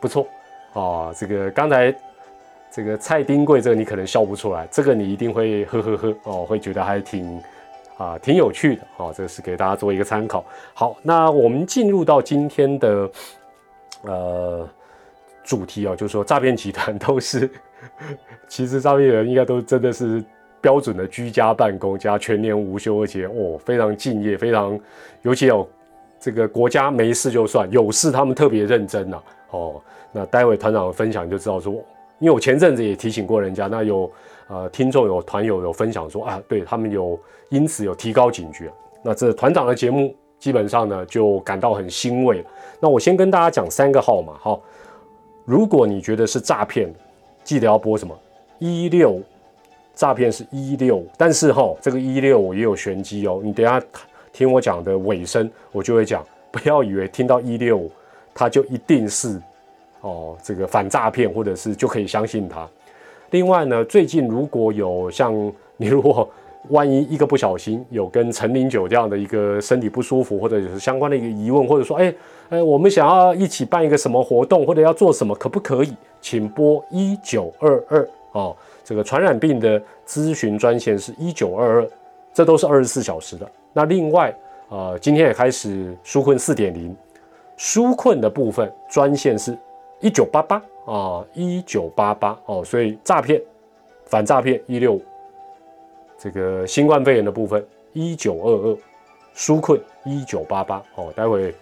[0.00, 0.26] 不错
[0.72, 1.94] 哦，这个刚才
[2.70, 7.40] 这个蔡丁贵这个你可能笑不出来，这个你一定会呵呵呵哦，会觉得还挺
[7.98, 10.44] 啊挺有趣的哦，这是给大家做一个参考。
[10.72, 13.10] 好，那我们进入到今天的
[14.02, 14.68] 呃
[15.44, 17.50] 主题哦，就是说诈骗集团都是，
[18.48, 20.24] 其实诈骗人应该都真的是。
[20.62, 24.78] 标准的居家办公加全年无休，而且哦非常敬业，非常
[25.22, 25.66] 尤其有
[26.20, 29.18] 这个国家没事就算，有事他们特别认真呐。
[29.50, 29.80] 哦，
[30.12, 31.72] 那待会团长分享就知道说，
[32.18, 34.10] 因为我前阵子也提醒过人家，那有
[34.48, 38.70] 呃听众有团友有分享说啊，对他们有因此有提高警觉。
[39.02, 42.44] 那这团长的节目基本上呢就感到很欣慰。
[42.80, 44.58] 那我先跟大家讲三个号码哈，
[45.44, 46.92] 如果你觉得是诈骗，
[47.44, 48.18] 记得要拨什么
[48.58, 49.20] 一六。
[49.92, 53.42] 诈骗是一六，但是哈，这个一六也有玄机哦。
[53.44, 53.82] 你等下
[54.32, 57.82] 听我讲的尾声，我就会讲，不要以为听到一六，
[58.34, 59.40] 他就一定是
[60.00, 62.68] 哦这个反诈骗，或者是就可以相信他。
[63.30, 65.32] 另外呢，最近如果有像
[65.76, 66.28] 你如果
[66.68, 72.12] 万一一个不小心有跟陈林九这样的一个身体不舒服，或者是相关的一个疑问，或者说哎
[72.50, 75.94] 哎，我们想要一起办一个什么活动，或者要做什么，可不可以？
[76.20, 78.54] 请拨一九二二哦。
[78.84, 81.88] 这个传染病的咨询专线是一九二二，
[82.34, 83.50] 这都是二十四小时的。
[83.72, 84.34] 那另外，
[84.68, 86.94] 呃，今天也开始纾困四点零，
[87.60, 89.54] 纾困的部分专线是
[90.00, 92.64] 一九八八啊，一九八八哦。
[92.64, 93.38] 所以诈骗、
[94.06, 95.02] 反诈骗一六五，
[96.18, 98.78] 这个新冠肺炎的部分一九二二，
[99.36, 101.12] 纾困一九八八哦。
[101.14, 101.54] 待会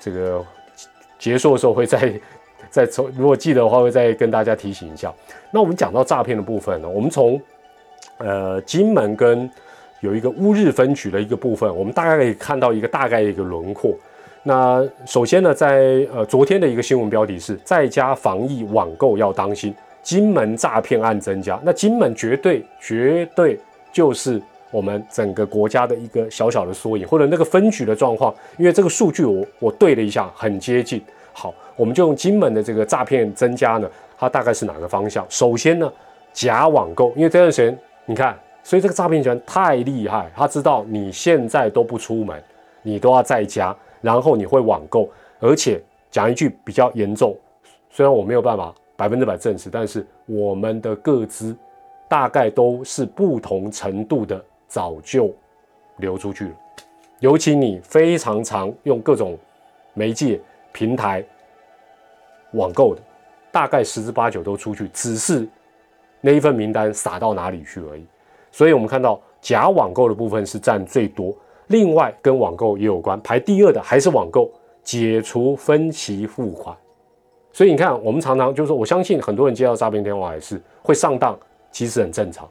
[0.00, 0.42] 这个
[1.18, 2.18] 结束的时候会再。
[2.70, 5.12] 再从如果记得的话，会再跟大家提醒一下。
[5.50, 7.38] 那我们讲到诈骗的部分呢，我们从
[8.16, 9.50] 呃金门跟
[10.00, 13.94] 有一个乌日分局的一个部分，我们大概可以看到一个大概的一个轮廓。
[14.44, 21.60] 那首先呢，在呃昨天的一个新闻标题是在家防疫网购要当心，金门诈骗案增加。
[21.62, 23.58] 那金门绝对绝对
[23.92, 31.00] 就是我们整个国家的一个小小的缩影，或者那个分局的状况，因为这个数据我我对了一下，很接近。
[31.32, 35.24] 好，我们就用金门的这个诈骗增加呢，它大概是哪个方向？
[35.28, 35.90] 首先呢，
[36.32, 42.42] 假网购，因为这段时间你看，所以这个诈骗集团太厉害，他知道你现在都不出门，
[42.82, 45.08] 你都要在家，然后你会网购，
[45.40, 47.34] 而且讲一句比较严重，
[47.88, 51.56] 虽然我没有办法百分之百证实，但是我们的个资
[52.08, 55.34] 大概都是不同程度的早就
[55.96, 56.54] 流出去了，
[57.20, 59.38] 尤其你非常常用各种
[59.94, 60.38] 媒介。
[60.74, 61.22] 平台
[62.52, 63.02] 网购的
[63.50, 65.46] 大概十之八九都出去，只是
[66.22, 68.06] 那一份名单撒到哪里去而已。
[68.50, 71.36] 所以，我们看到假网购的部分是占最多。
[71.72, 74.48] 另外，跟网购也有关，排第二的还是网购
[74.84, 76.76] 解除分期付款。
[77.52, 81.36] 所以，你看，我们常常就是说，我相信很多人接到诈骗电话也是会上当，
[81.70, 82.48] 其实很正常。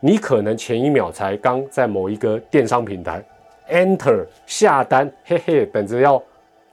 [0.00, 3.22] 你可能前一秒才刚在某一个电商平台
[3.70, 6.22] enter 下单，嘿嘿，等着要。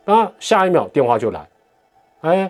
[0.06, 1.46] 啊，下一秒电话就来，
[2.22, 2.50] 哎，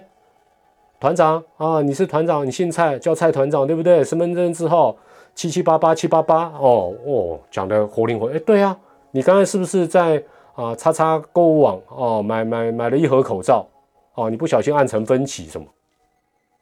[1.00, 4.04] 团长啊，你是团长，你姓蔡，叫蔡团长对不对？
[4.04, 4.96] 身份证字号
[5.34, 8.78] 七七八八七八八，哦哦，讲的活灵活，哎，对啊，
[9.18, 13.66] 你刚才是不是在啊叉叉购物网哦买买买了一盒口罩
[14.14, 14.30] 哦？
[14.30, 15.66] 你不小心按成分歧什么？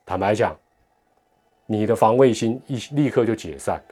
[0.05, 0.55] 坦白讲，
[1.65, 3.83] 你的防卫心一立刻就解散，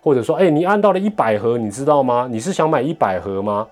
[0.00, 2.28] 或者说，哎，你按到了一百盒，你知道吗？
[2.30, 3.66] 你是想买一百盒吗？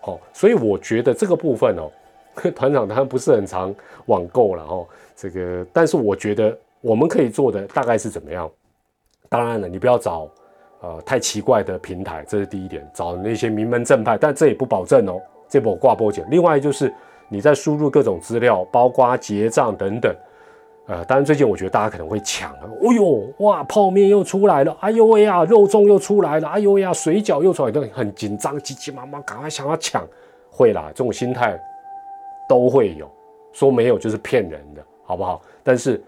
[0.00, 1.90] 好，所以我觉得这个部分哦。
[2.56, 3.74] 团长他不是很常
[4.06, 8.50] 网购了哦，这个，但是我觉得我们可以做的大概是怎么样？
[9.28, 10.30] 当然了，你不要找
[10.82, 16.26] 呃太奇怪的平台，这是第一点，找那些名门正派，但这也不保证哦，这波挂波减。
[16.28, 16.92] 另外就是
[17.28, 20.14] 你在输入各种资料，包括结账等等，
[20.86, 30.06] 呃，当然最近我觉得大家可能会抢，哦呦哇，泡面又出来了，哎呦喂呀，肉粽又出来了，哎呦喂呀，水饺又出来，都很紧张，急急忙忙赶快想要抢，
[30.50, 31.58] 会啦，这种心态。
[32.48, 33.10] 都会有，
[33.52, 35.40] 说没有就是骗人的，好不好？
[35.62, 36.02] 但是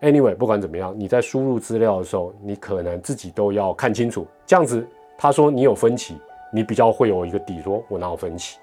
[0.00, 4.26] ，anyway，不管怎么样，你在输入资料的时候，你可能自己都要看清楚。
[4.46, 4.86] 这样子，
[5.16, 6.18] 他说你有分歧，
[6.52, 8.58] 你比较会有一个底，说我哪有分歧？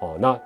[0.00, 0.38] 哦，那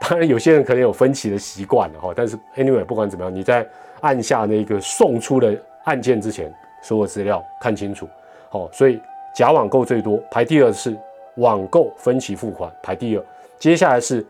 [0.00, 2.12] 当然有些人可能有分歧的习惯了哈。
[2.14, 3.66] 但是，anyway，不管怎么样，你在
[4.00, 6.52] 按下那个送出的按键之前，
[6.82, 8.08] 所有资料看清楚。
[8.48, 9.00] 好，所以
[9.34, 10.96] 假网购最多，排第二是
[11.36, 13.24] 网购分期付款，排第二，
[13.58, 14.24] 接下来是。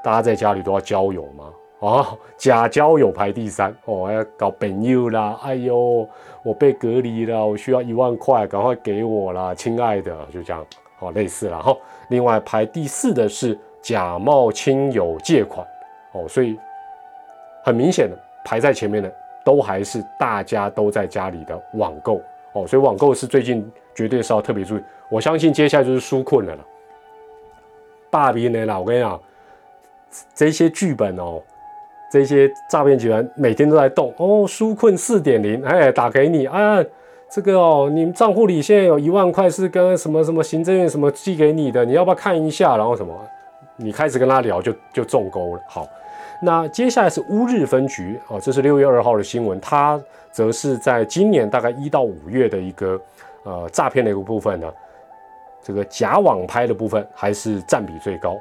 [0.00, 1.52] 大家在家里都要交友吗？
[1.80, 5.38] 哦，假交友排第三哦，要搞朋友啦！
[5.44, 6.08] 哎呦，
[6.42, 10.66] 我被隔离了，我需要一万块，赶快给我啦，亲爱的，就这样
[10.98, 15.64] 哦，类似然后另外排第四的是假冒亲友借款，
[16.14, 16.58] 哦，所以
[17.62, 19.12] 很明显的排在前面的
[19.44, 22.20] 都还是大家都在家里的网购，
[22.54, 24.82] 哦，所以网购是最近绝对是要特别注意。
[25.08, 26.64] 我相信接下来就是纾困了了，
[28.10, 29.20] 大兵呢啦，我跟你讲，
[30.34, 31.40] 这些剧本哦。
[32.10, 36.82] 这些诈骗集团每天都在动哦，纾困四点零，哎，打给你啊，
[37.30, 42.76] 这个哦，你们账户里现在有一万块是跟什么什么行政院什么寄给你的，你要不要看一下？
[42.76, 43.14] 然后什么，
[43.76, 45.62] 你开始跟他聊就就中钩了。
[45.68, 45.86] 好，
[46.40, 52.98] 那接下来是乌日分局哦，这是六月二号的新闻，它则是在今年大概一到五月的一个
[53.42, 54.72] 呃诈骗的一个部分呢，
[55.62, 58.34] 这个假网拍的部分还是占比最高。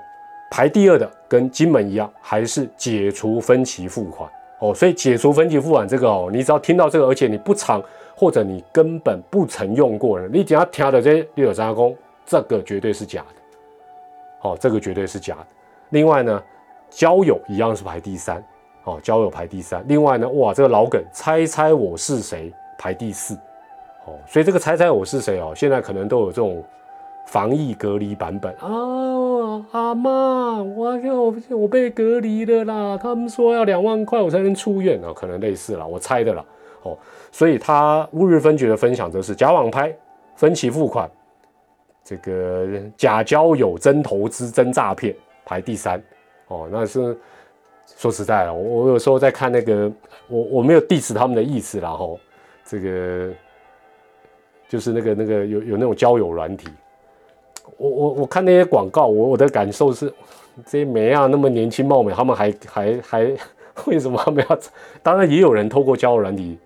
[0.50, 4.30] 排第二的跟金门一样，还是解除分期付款
[4.60, 4.74] 哦。
[4.74, 7.84] 所以解除分期付款这个哦，你只要听到这个，而且你不常
[8.16, 14.50] 或者你根本不曾用过的，你只要听的这些六九三工，这个绝对是假的。
[14.50, 15.48] 哦，这个绝对是假的。
[15.90, 16.44] 另外呢，
[16.90, 18.44] 交友一样是排第三
[18.86, 19.84] 哦，交友排第三。
[19.88, 23.36] 另外呢，哇，这个老梗，猜猜我是谁排第四
[24.06, 24.18] 哦。
[24.26, 26.64] 所以这个猜猜我是谁哦，现在可能都有这种。
[27.30, 28.70] 防疫隔离版本啊，
[29.72, 32.98] 阿妈，我我我被隔离了啦！
[32.98, 36.46] 他们说要两万块我才能出院啊，可能类似了，我猜的啦。
[36.84, 36.98] 哦，
[37.32, 39.96] 所以他乌日分局的分享就是假网拍、
[40.36, 41.10] 分期付款，
[42.04, 45.16] 这个假交友、真投资、真诈骗
[45.46, 46.02] 排第三。
[46.48, 47.18] 哦，那是
[47.98, 49.92] 说实在的，我我有时候在看那个，
[50.28, 51.90] 我我没有 diss 他们的意思啦。
[51.90, 52.20] 吼，
[52.64, 53.34] 这个
[54.70, 56.70] 就是那个那个有有那种交友软体。
[57.76, 60.12] 我我我看那些广告，我我的感受是，
[60.66, 63.38] 这些梅啊那么年轻貌美，他们还还还
[63.86, 64.60] 为什么他们要？
[65.04, 66.58] 当然也有人透过交友软体，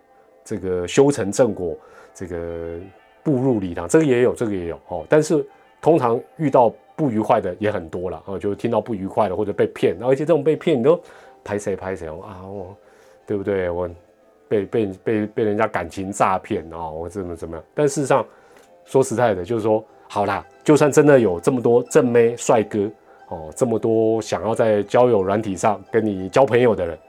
[0.46, 1.76] 这个修成正果，
[2.14, 2.78] 这个
[3.24, 5.04] 步入礼堂，这个也有，这个也有哦。
[5.10, 5.46] 但是
[5.82, 10.98] 通常遇到不愉快的也很多了哦，就听到不愉快的或者被骗，而且这种被骗你都
[11.44, 12.76] 拍谁拍谁啊，我
[13.26, 13.70] 对不对？
[13.70, 13.90] 我
[14.48, 17.66] 被被被被人家感情诈骗啊，我怎么怎么样？
[17.74, 18.26] 但事实上
[18.86, 19.84] 说实在的，就是说。
[20.14, 22.80] 好啦，就算真的有这么多正妹帅哥
[23.30, 27.00] 哦，这么多想要在交友软体上跟你交朋友的人，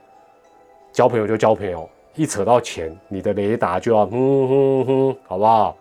[0.93, 5.75] 交朋友就交朋友，一扯到钱，你的雷达就要哼哼哼，好不好？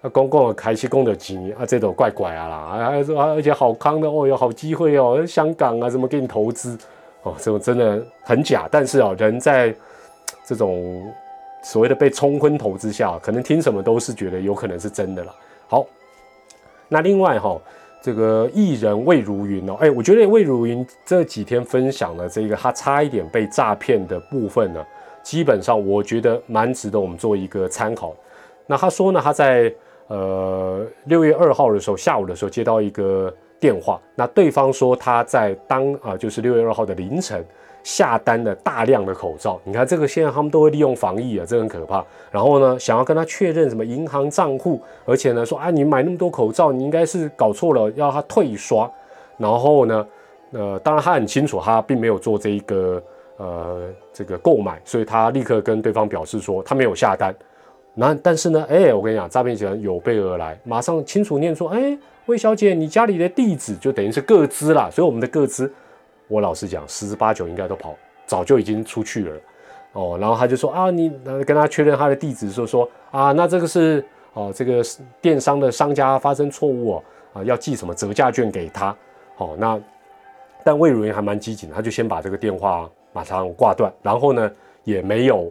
[0.00, 2.90] 那公共的开西公的钱啊，这种怪怪啊啦，啊，
[3.28, 6.76] 而且好康的哦，有好机会哦，香港啊，怎么给你投资
[7.22, 7.36] 哦？
[7.38, 9.72] 这种真的很假，但是哦，人在
[10.44, 11.08] 这种
[11.62, 15.32] 所谓的被冲昏头之下，可能听什么都是觉得有可能是真的了。
[15.68, 15.86] 好。
[16.88, 17.60] 那另外哈，
[18.00, 24.84] 这个艺人魏如云哦，哎，我觉得魏如云这几天分享的这个他差一点被诈骗的部分呢，
[25.22, 28.14] 基本上我觉得蛮值得我们做一个参考。
[28.66, 29.72] 那他说呢，他在
[30.08, 37.44] 呃六月二号的时候下午的时候接到一个电话，那对方说他在当啊就是六月二号的凌晨。
[37.88, 42.04] 下单了大量的口罩，你看这个现在他们都会利用防疫啊，这很可怕。
[42.30, 48.90] 然后呢，想要跟他确认什么银行账户，而且呢说啊，你买那么多口罩，你应该是搞错了，要他退刷。
[49.38, 50.06] 然后呢，
[50.50, 53.02] 呃，当然他很清楚，他并没有做这一个
[53.38, 53.80] 呃
[54.12, 57.34] 这个购买，所以他立刻跟对方表示说他没有下单。
[57.94, 61.96] 那但是呢，哎，我跟你讲，诈骗集团有备而来，马上清楚念说，哎，
[62.26, 65.72] 魏小姐，你家里的地址就等于是各资啦，所以我们的各资。
[66.28, 69.36] 我老实讲，十之八九应该都跑，早就已经出去了，
[69.92, 71.10] 哦，然后他就说啊，你
[71.46, 74.82] 跟他确认他的地址，说说啊，那这个是哦，这个
[75.20, 78.94] 电商的商家发生错误哦，啊，要寄什么折价券给他，
[79.38, 79.80] 哦，那
[80.62, 84.50] 但魏如云还蛮机警，他就先把这个电话马上挂断，然后呢，
[84.84, 85.50] 也没有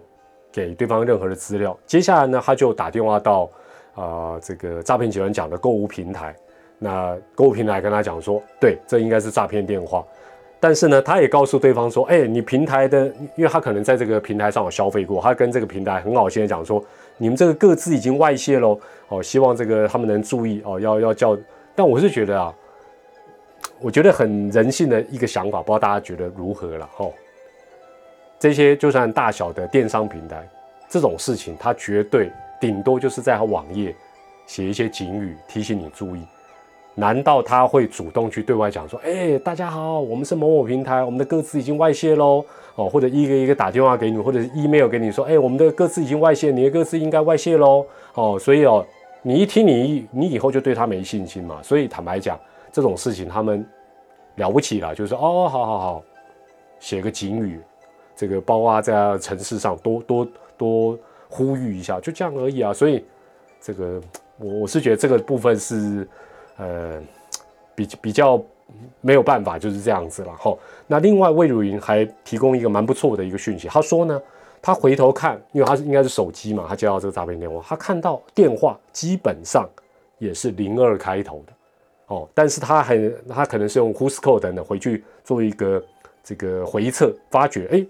[0.52, 3.50] 给对方任何的资料，接下来呢，他就打电话到
[3.96, 6.36] 啊，这个诈骗集团讲的购物平台，
[6.78, 10.06] 那购物平台跟他讲说，对，这应该是诈骗电话。
[10.60, 16.84] 但是呢，他也告诉对方说：“哎，你平台的，因为他可能在这个平台上有消费过，他跟这个平台很好心的讲说，
[17.17, 21.38] 你们这个各自已经外泄喽，哦，希望这个他们能注意哦，要要叫。
[21.76, 22.52] 但我是觉得啊，
[23.80, 26.89] 我觉得很人性的一个想法，不知道大家觉得如何了？
[26.98, 27.13] 哦，
[28.40, 30.50] 这些就算大小的电商平台，
[30.90, 33.96] 这种事情，他绝对顶多就是在他网页
[34.48, 36.25] 写一些警语，提醒你注意。”
[37.00, 42.43] 难道他会主动去对外讲说，哎，大家好，我们是某某平台，我们的歌词已经外泄喽，
[42.73, 47.85] 哦，或者一个一个打电话给你，或者是 email 给你说，哎，我们的歌词已经外泄，你的歌词应该外泄喽，
[48.15, 48.83] 哦，所以哦，
[49.21, 52.35] 你一听你你以后就对他没信心嘛，所以坦白讲，
[52.71, 53.63] 这种事情他们
[54.37, 56.04] 了不起了，就是，哦，好好好，
[56.79, 57.62] 写个警语，
[58.15, 60.27] 这个包括在城市上多多
[60.58, 60.98] 多
[61.29, 63.06] 呼吁一下，就这样而已啊，所以
[63.62, 64.02] 这个
[64.39, 66.08] 我我是觉得这个部分是。
[66.58, 67.01] 呃
[67.73, 68.41] 比比较
[69.01, 70.58] 没有办法就是这样子了哈。
[70.87, 74.21] 那另外魏如云还提供一个蛮不错的一个讯息，他说呢，
[74.62, 79.67] 他回头看，因为他是应该是手机嘛，他接到这个诈骗电话，他看到电话基本上
[80.17, 81.53] 也是零二开头的
[82.08, 82.97] 哦，但是他还
[83.29, 85.83] 他可能是用 Who's 等等回去做一个
[86.23, 87.85] 这个回测，发觉哎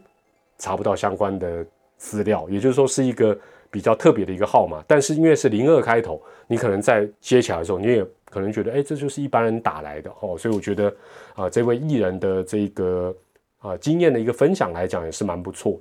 [0.58, 1.66] 查不到相关的
[1.98, 3.38] 资料，也就是说是一个。
[3.70, 10.38] 比较特别的一个号码，但是因为是零二开头，你可能在接起来的时候，你也可能觉得，哎，这就是一般人打来的哦。
[10.38, 10.94] 所以我觉得，
[11.36, 13.16] 啊，这位艺人的这个
[13.60, 15.80] 啊经验的一个分享来讲，也是蛮不错。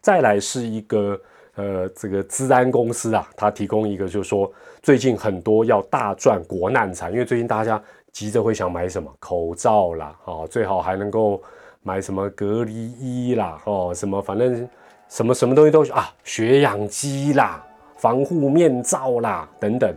[0.00, 1.20] 再来是一个
[1.54, 7.82] 呃，这个资安公司啊，他提供一个，就是说最近很多要大赚国难财，因为最近大家
[8.12, 11.42] 急着会想买什么口罩啦，哦，最好还能够
[11.82, 14.68] 买什么隔离衣啦，哦，什么反正。
[15.08, 17.64] 什么什么东西都啊，血氧机啦，
[17.96, 19.94] 防护面罩啦，等等，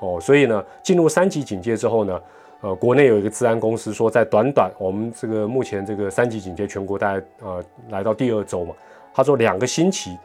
[0.00, 2.20] 哦，所以呢，进入三级警戒之后呢，
[2.60, 8.74] 呃，国内有一个治安公司说，在短短我们这个目前这个三级警戒全国大概呃来到第二周嘛，
[9.12, 10.16] 他说两个星期，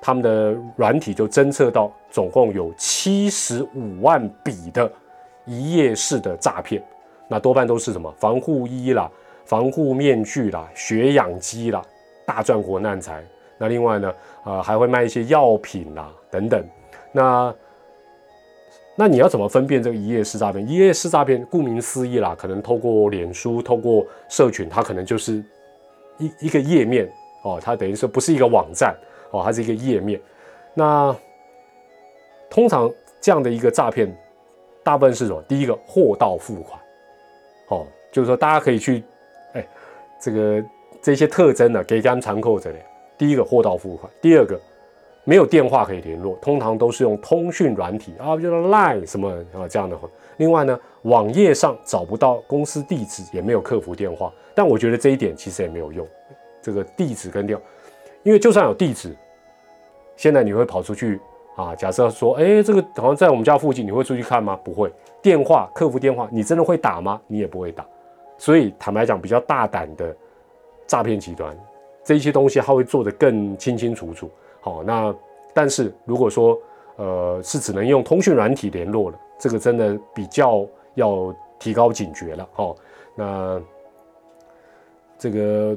[0.00, 4.90] 他们的软体就侦测到总共有七十五万笔的
[5.44, 6.80] 一页式的诈骗，
[7.28, 8.12] 那多半都是什么？
[8.16, 9.10] 防护衣啦、
[9.44, 11.82] 防护面具啦、血氧机啦，
[12.24, 13.24] 大赚国难财。
[13.58, 16.64] 那另外呢，呃，还会卖一些药品啦，等等。
[17.12, 17.54] 那
[18.98, 20.66] 那你要怎么分辨这个一页式诈骗？
[20.68, 25.42] 一页式诈骗，顾名思义啦，可能透过脸书、透过社群，它可能就是
[26.18, 27.10] 一一个页面
[27.42, 28.96] 哦，它等于说不是一个网站
[29.30, 30.20] 哦，它是一个页面。
[30.74, 31.14] 那
[32.48, 32.90] 通常
[33.20, 34.14] 这样的一个诈骗，
[34.82, 35.42] 大部分是什么？
[35.48, 36.80] 第一个，货到付款，
[37.68, 39.02] 哦，就是说大家可以去，
[39.54, 39.66] 哎，
[40.20, 40.64] 这个
[41.02, 42.78] 这些特征呢，给干残扣这里。
[43.18, 44.60] 第一个货到付款，第二个
[45.24, 50.08] 没有电话可以联络，通常都是用通讯软体啊，就是 Line 什么啊这样的话。
[50.36, 54.32] 另外呢，网页上找不到公司地址，也没有客服电话。
[54.54, 56.06] 但我觉得这一点其实也没有用，
[56.62, 57.58] 这个地址跟电，
[58.22, 59.16] 因为就算有地址，
[60.16, 61.20] 现在你会跑出去
[61.56, 61.74] 啊？
[61.74, 64.58] 假设说，哎，这个好像在我们家附近，你会出去看吗？
[64.62, 64.92] 不会。
[65.22, 67.20] 电话客服电话，你真的会打吗？
[67.26, 67.84] 你也不会打。
[68.38, 70.14] 所以坦白讲，比较大胆的
[70.86, 71.56] 诈骗集团。
[72.06, 74.30] 这些东西他会做得更清清楚楚，
[74.60, 75.12] 好，那
[75.52, 76.56] 但是如果说
[76.94, 82.76] 呃是只能用通讯软体联络了，这个真的比较要提高警觉了，哦，
[83.16, 83.60] 那
[85.18, 85.76] 这个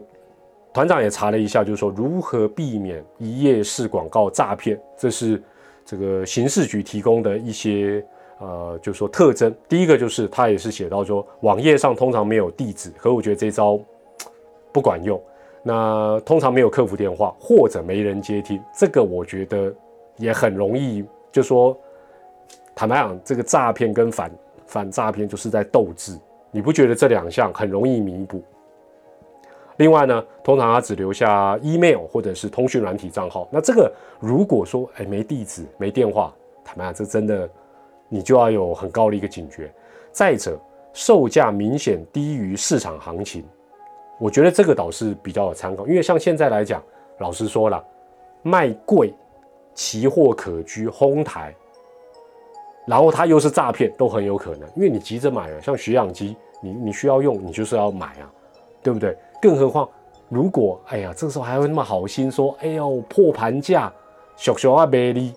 [0.72, 5.42] 团长也查了一下，就是说如何避免一页式广告诈骗，这是
[5.84, 8.06] 这个刑事局提供的一些
[8.38, 9.52] 呃，就是说特征。
[9.68, 13.80] 第一个就是他也是写到说网页上通常没有地址，可我觉得这招
[14.72, 15.20] 不管用。
[15.62, 19.74] 那通常没有客服电话，或者没人接听，这个我觉得
[20.18, 21.06] 也很容易。
[21.32, 21.78] 就说
[22.74, 24.32] 坦白讲，这个诈骗跟反
[24.66, 26.18] 反诈骗就是在斗智，
[26.50, 28.42] 你不觉得这两项很容易弥补？
[29.78, 33.48] 另外呢，通常他只留下 email 或者是通讯软体账号。
[33.52, 36.34] 那这个如果说哎没地址没电话，
[36.64, 37.50] 坦白讲，这真的
[38.08, 39.72] 你就要有很高的一个警觉。
[40.12, 40.60] 再者，
[40.94, 43.44] 售价明显低于市场行情。
[44.20, 46.84] 我觉得这个倒是比较有参考，因为像现在来讲，
[47.20, 47.82] 老实说了，
[48.44, 49.14] 卖贵、
[49.74, 51.56] 奇货可居、哄抬，
[52.86, 54.68] 然后它又是诈骗，都很有可能。
[54.76, 58.30] 因为你急着买了，像血氧机，你你需要用，你就是要买啊，
[58.84, 59.18] 对不对？
[59.42, 59.88] 更何况，
[60.28, 63.90] 如果哎呀，这时候还会那么好心说，哎呦破盘价，
[64.36, 65.34] 小小啊美丽，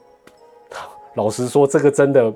[1.14, 2.32] 老实说，这个真的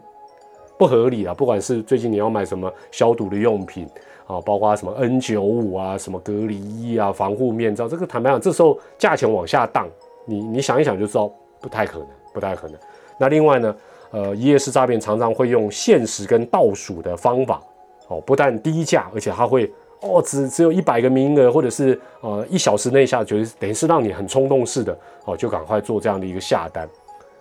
[0.78, 1.34] 不合理啊。
[1.34, 3.88] 不管是最近你要买什么消毒的用品。
[4.26, 9.86] 啊，包括什么 N 九五啊，什么隔离衣啊，防护面罩，这个坦白讲，这时候价钱往下荡，
[10.24, 12.76] 你你想一想就知道不太可能，不太可能。
[13.18, 13.76] 那另外呢，
[14.10, 17.62] 呃，一夜式诈骗常常会用限时跟倒数的方法，
[18.08, 26.88] 哦，不但低价，而且它会哦，只只有一百个名额，或者是呃一小时内下，就是等于是让你很冲动式的，哦，就赶快做这样的一个下单。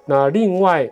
[0.05, 0.87] 那另外。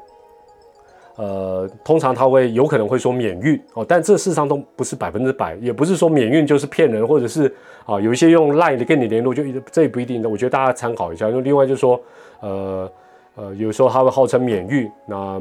[1.15, 7.53] 呃，通常他会有可能会说免运哦，但这事实上都不是百分之百，也不是说免运就是骗人，或者是
[7.85, 10.29] 啊，有一些用 Line 的跟你联络，就这也不一定的。
[10.29, 11.29] 我觉得大家参考一下。
[11.29, 12.01] 因为另外就是说，
[12.39, 12.91] 呃
[13.35, 15.39] 呃，有时候他会号称免运，那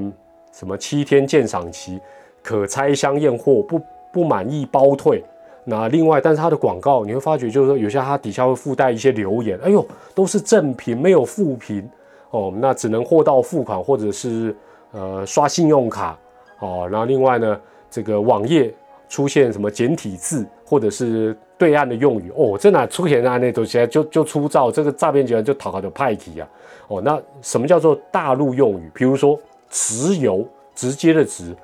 [0.52, 1.98] 什么七天鉴赏期，
[2.42, 3.80] 可拆箱验货，不
[4.12, 5.24] 不满意包退。
[5.64, 9.82] 那另外，但是他的广告你会发觉，就是说有些他底下会附带一些留言，哎呦，
[10.14, 11.88] 都是正品，没有负评
[12.28, 14.54] 哦，那只能货到付款或者是。
[14.92, 16.18] 呃，刷信用卡
[16.60, 18.72] 哦，然后另外呢，这个网页
[19.08, 26.48] 出现什么简体字或者是对岸的用语哦，这哪出现在那都现在就就粗糙，这个诈骗集团就讨好的派题啊
[26.88, 28.90] 哦，那什么叫做大陆用语？
[28.94, 29.38] 比如说
[29.70, 31.56] “直邮”，直接的“直”，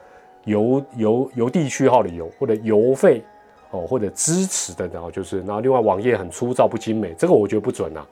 [0.45, 3.22] 邮邮邮递区号的邮，或者邮费
[3.70, 8.07] 哦，或者支持的，然后，就是，然后另外网页很粗糙不精美，这个我觉得不准啊。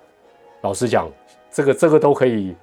[0.61, 1.09] 老实讲，
[1.51, 2.55] 这个这个都可以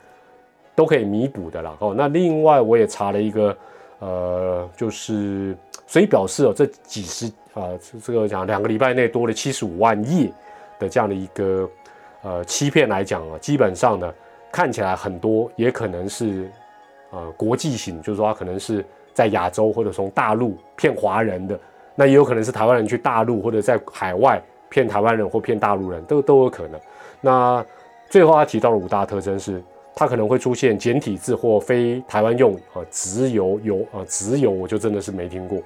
[0.76, 1.76] 都可以弥补的啦。
[1.80, 3.58] 哦，那另外我也查了一个，
[4.00, 5.56] 呃，就是
[5.88, 7.70] 所以表示哦，这几十啊，
[8.04, 10.32] 这个讲两个礼拜内多了七十五万页
[10.80, 11.70] 的这样的一个
[12.22, 14.14] 呃欺骗来讲啊，基本上呢
[14.52, 16.50] 看起来很多，也可能是
[17.12, 18.86] 呃国际型，就是说它可能是。
[19.16, 21.60] 在亚洲或者从大陆骗华人的，
[21.94, 26.82] 那也有可能是台湾人去大陆或者在海外骗台湾人或骗大陆人都都有可能。
[27.22, 27.64] 那
[28.10, 29.62] 最后他提到的五大特征是，
[29.96, 35.60] 它可能会出现简体字或非台湾用啊直邮邮啊直邮，我就真的是没听过。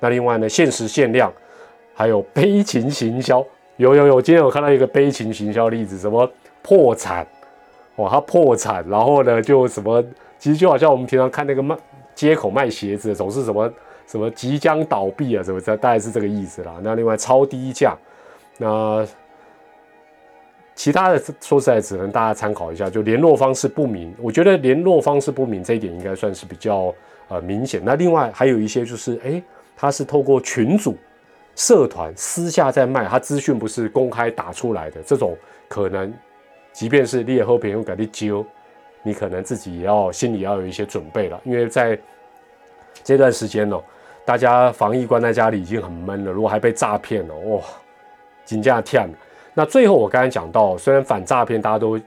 [0.00, 1.32] 那另外呢，限时限量，
[1.94, 3.44] 还有悲情行销，
[3.76, 6.30] 有有有，今天我看到一个悲情行销例子，什么
[6.62, 7.26] 破产，
[7.96, 10.02] 哦，他破产，然后呢就什么，
[10.38, 11.76] 其实就好像我们平常看那个卖。
[12.14, 13.68] 街口卖鞋子总是什么
[14.06, 16.76] 什么即将倒闭啊，什么这大概是这个意思啦。
[16.80, 17.96] 那另外超低价，
[18.56, 19.04] 那
[20.74, 22.90] 其他的说实在只能大家参考一下。
[22.90, 26.94] 就联络方式不明，我觉得联络方式不明这一点应该算是比较
[27.28, 27.80] 呃明显。
[27.84, 29.42] 那另外还有一些就是，哎，
[29.76, 30.96] 他是透过群组、
[31.54, 35.36] 社团私下在卖，他资讯不是公开打出来的，这种
[35.68, 36.12] 可能，
[36.72, 38.44] 即便是你也后边用给你揪。
[39.06, 41.98] 你可能自己也要心里要有一些准备了，因为在
[43.02, 43.82] 这段时间哦，
[44.24, 47.60] 大家防疫关在家里已经很闷了，如果还被诈骗了，哇，
[48.46, 49.06] 金价跳。
[49.56, 51.98] 那最后我刚才讲到，虽然反诈骗大家都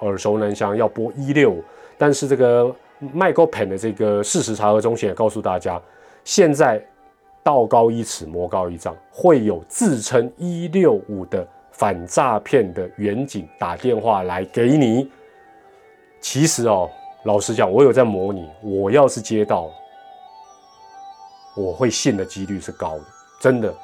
[0.00, 1.56] 耳熟能详，要拨一六，
[1.96, 5.80] 但是这个麦高 pen 的这个事实查核中心也告诉大家，
[6.24, 6.78] 现在
[7.42, 15.10] 道高一尺，魔高一丈，会有自称一六五的反诈骗的远景打电话来给你。
[16.20, 16.90] 其实哦，
[17.24, 18.46] 老实讲，我有在模拟。
[18.62, 19.70] 我要是接到，
[21.56, 23.04] 我会信的几率是高的，
[23.40, 23.74] 真的。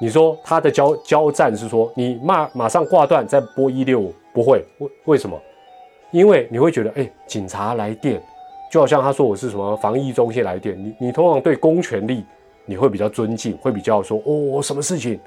[0.00, 4.64] 你说他的交交战是说你马马上挂断再拨一六五，不会？
[4.78, 5.40] 为为什么？
[6.10, 8.22] 因为你会觉得，哎，警察来电，
[8.70, 12.24] 就好像他说我是什么防疫中心来电，你你通常对公权力
[12.64, 15.18] 你会比较尊敬，会比较说哦什么事情？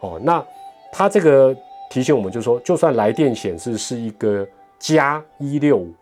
[0.00, 0.44] 哦，那
[0.92, 1.54] 他这个
[1.90, 4.46] 提醒我们就说，就算来电显示是一个。
[4.80, 5.92] 加一六五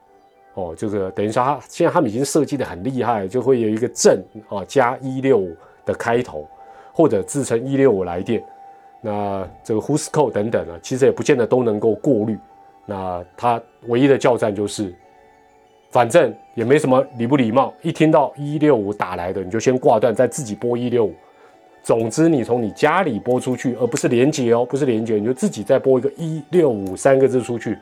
[0.52, 6.46] 哦，这个等于说他现在他们已经设计的很厉害，就会有一个正啊加一六五的开头，
[6.96, 8.42] 或者自称一六五来电，
[9.02, 12.38] 那这个 Who's Call 等等呢，其实也不见得都能够过滤。
[12.86, 14.94] 那他唯一的叫战就是，
[15.90, 21.14] 反正也没什么礼不礼貌，一听到一六五打来的，你就先挂断，再自己拨一六五。
[21.82, 27.76] 总之，你从你家里拨出去，而不是连接哦，不是连接，你就自己再拨一个一六五三个字出去。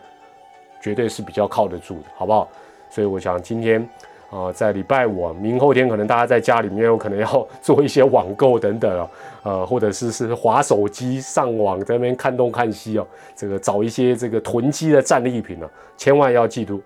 [0.83, 2.49] 绝对是比较靠得住的，好不好？
[2.91, 3.89] 所以我想今天
[4.35, 9.11] 啊，在礼拜五、啊明后天，可能大家在家里面有可能要做一些网购等等啊，
[9.45, 13.07] 呃，或者是是划手机、上网，在那边看东看西哦，
[13.37, 16.83] 这个找一些这个囤积的战利品呢，千万要记住，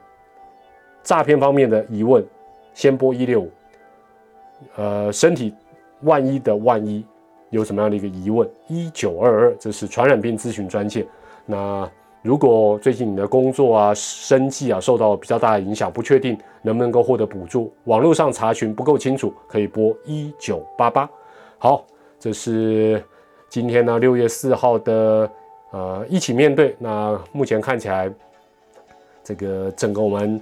[1.03, 2.23] 诈骗方面的疑问，
[2.75, 3.51] 先拨一六五。
[4.77, 5.55] 呃，身体
[6.03, 7.03] 万一的万一
[7.49, 11.07] 有什么样的一个疑问，一九二二，这是传染病咨询专线。
[11.47, 11.91] 那
[12.23, 21.09] 如果最近你的工作啊、生计啊受到比较大的影响，不确定能不能够获得补助，网络上查询不够清楚，可以拨一九八八。
[21.59, 21.85] 好，
[22.19, 23.03] 这是
[23.49, 25.31] 今天呢六月四号的
[25.71, 26.75] 呃一起面对。
[26.79, 28.13] 那目前看起来，
[29.23, 30.41] 这个整个我们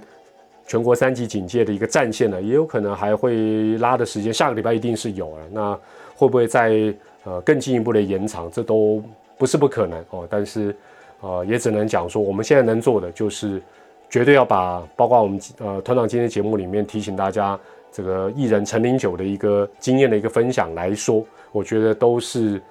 [0.65, 5.43] 全国三级警戒的一个战线呢，也有可能还会拉的时间，下个礼拜一定是有了。
[5.51, 5.79] 那
[6.15, 8.49] 会不会再呃更进一步的延长？
[8.51, 9.01] 这都
[9.37, 10.75] 不是不可能哦，但是。
[11.21, 13.61] 呃，也只能讲说，我们现在能做的就是，
[14.09, 17.59] 绝对要把包括我们呃团长今天节目里面提醒大家，
[17.91, 22.61] 这个艺人陈林九的一个经验的一个分享来说，我觉得都是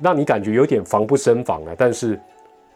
[0.00, 1.74] 让你感觉有点防不胜防的。
[1.76, 2.20] 但是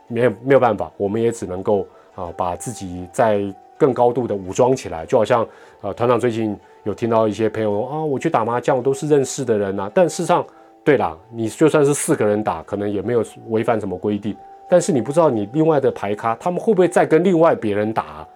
[0.09, 3.43] 没有没有办法，我们也只能够啊把自己在
[3.77, 5.47] 更高度的武装起来，就好像
[5.83, 10.43] 呃团长最近有听到一些朋友啊，我去打麻将都是认识的人呐，但事实上，
[10.83, 14.35] 对啦，你就算是四个人打，可能也没有违反什么规定。
[14.69, 18.27] 但是你不知道你另外的牌咖他们会不会再跟另外别人打，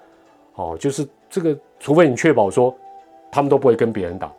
[0.54, 2.74] 哦，就是这个，除非你确保说
[3.30, 4.30] 他们都不会跟别人打，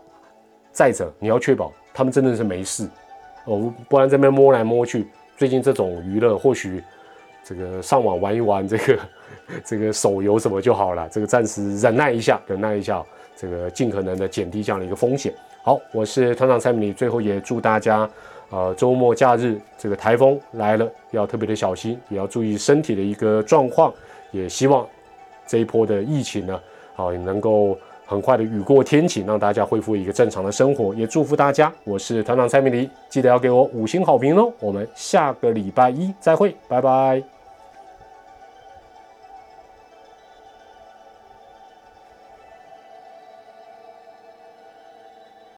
[0.71, 2.87] 再者你要确保他们真的是没事，
[3.45, 6.81] 哦，不然这边摸来摸去，最近这种娱乐或许
[7.43, 8.99] 这个上网玩一玩这个
[9.65, 13.03] 这个手游什么就好了，这个暂时忍耐一下，忍耐一下，
[13.35, 15.33] 这个尽可能的减低这样的一个风险。
[15.63, 18.09] 好，我是团长蔡明，最后也祝大家。
[18.51, 23.91] 呃，周末假日这个台风来了，要特别的小心，也要注意身体的一个状况。
[24.31, 24.85] 也希望
[25.47, 26.59] 这一波的疫情呢，
[26.95, 30.93] 啊，能够很快的雨过天晴，让大家恢复一个正常的生活。
[30.93, 34.51] 也祝福大家，我是团长蔡明黎，记得要给我五星好评哦。
[34.59, 37.30] 我们下个礼拜一再会，拜拜。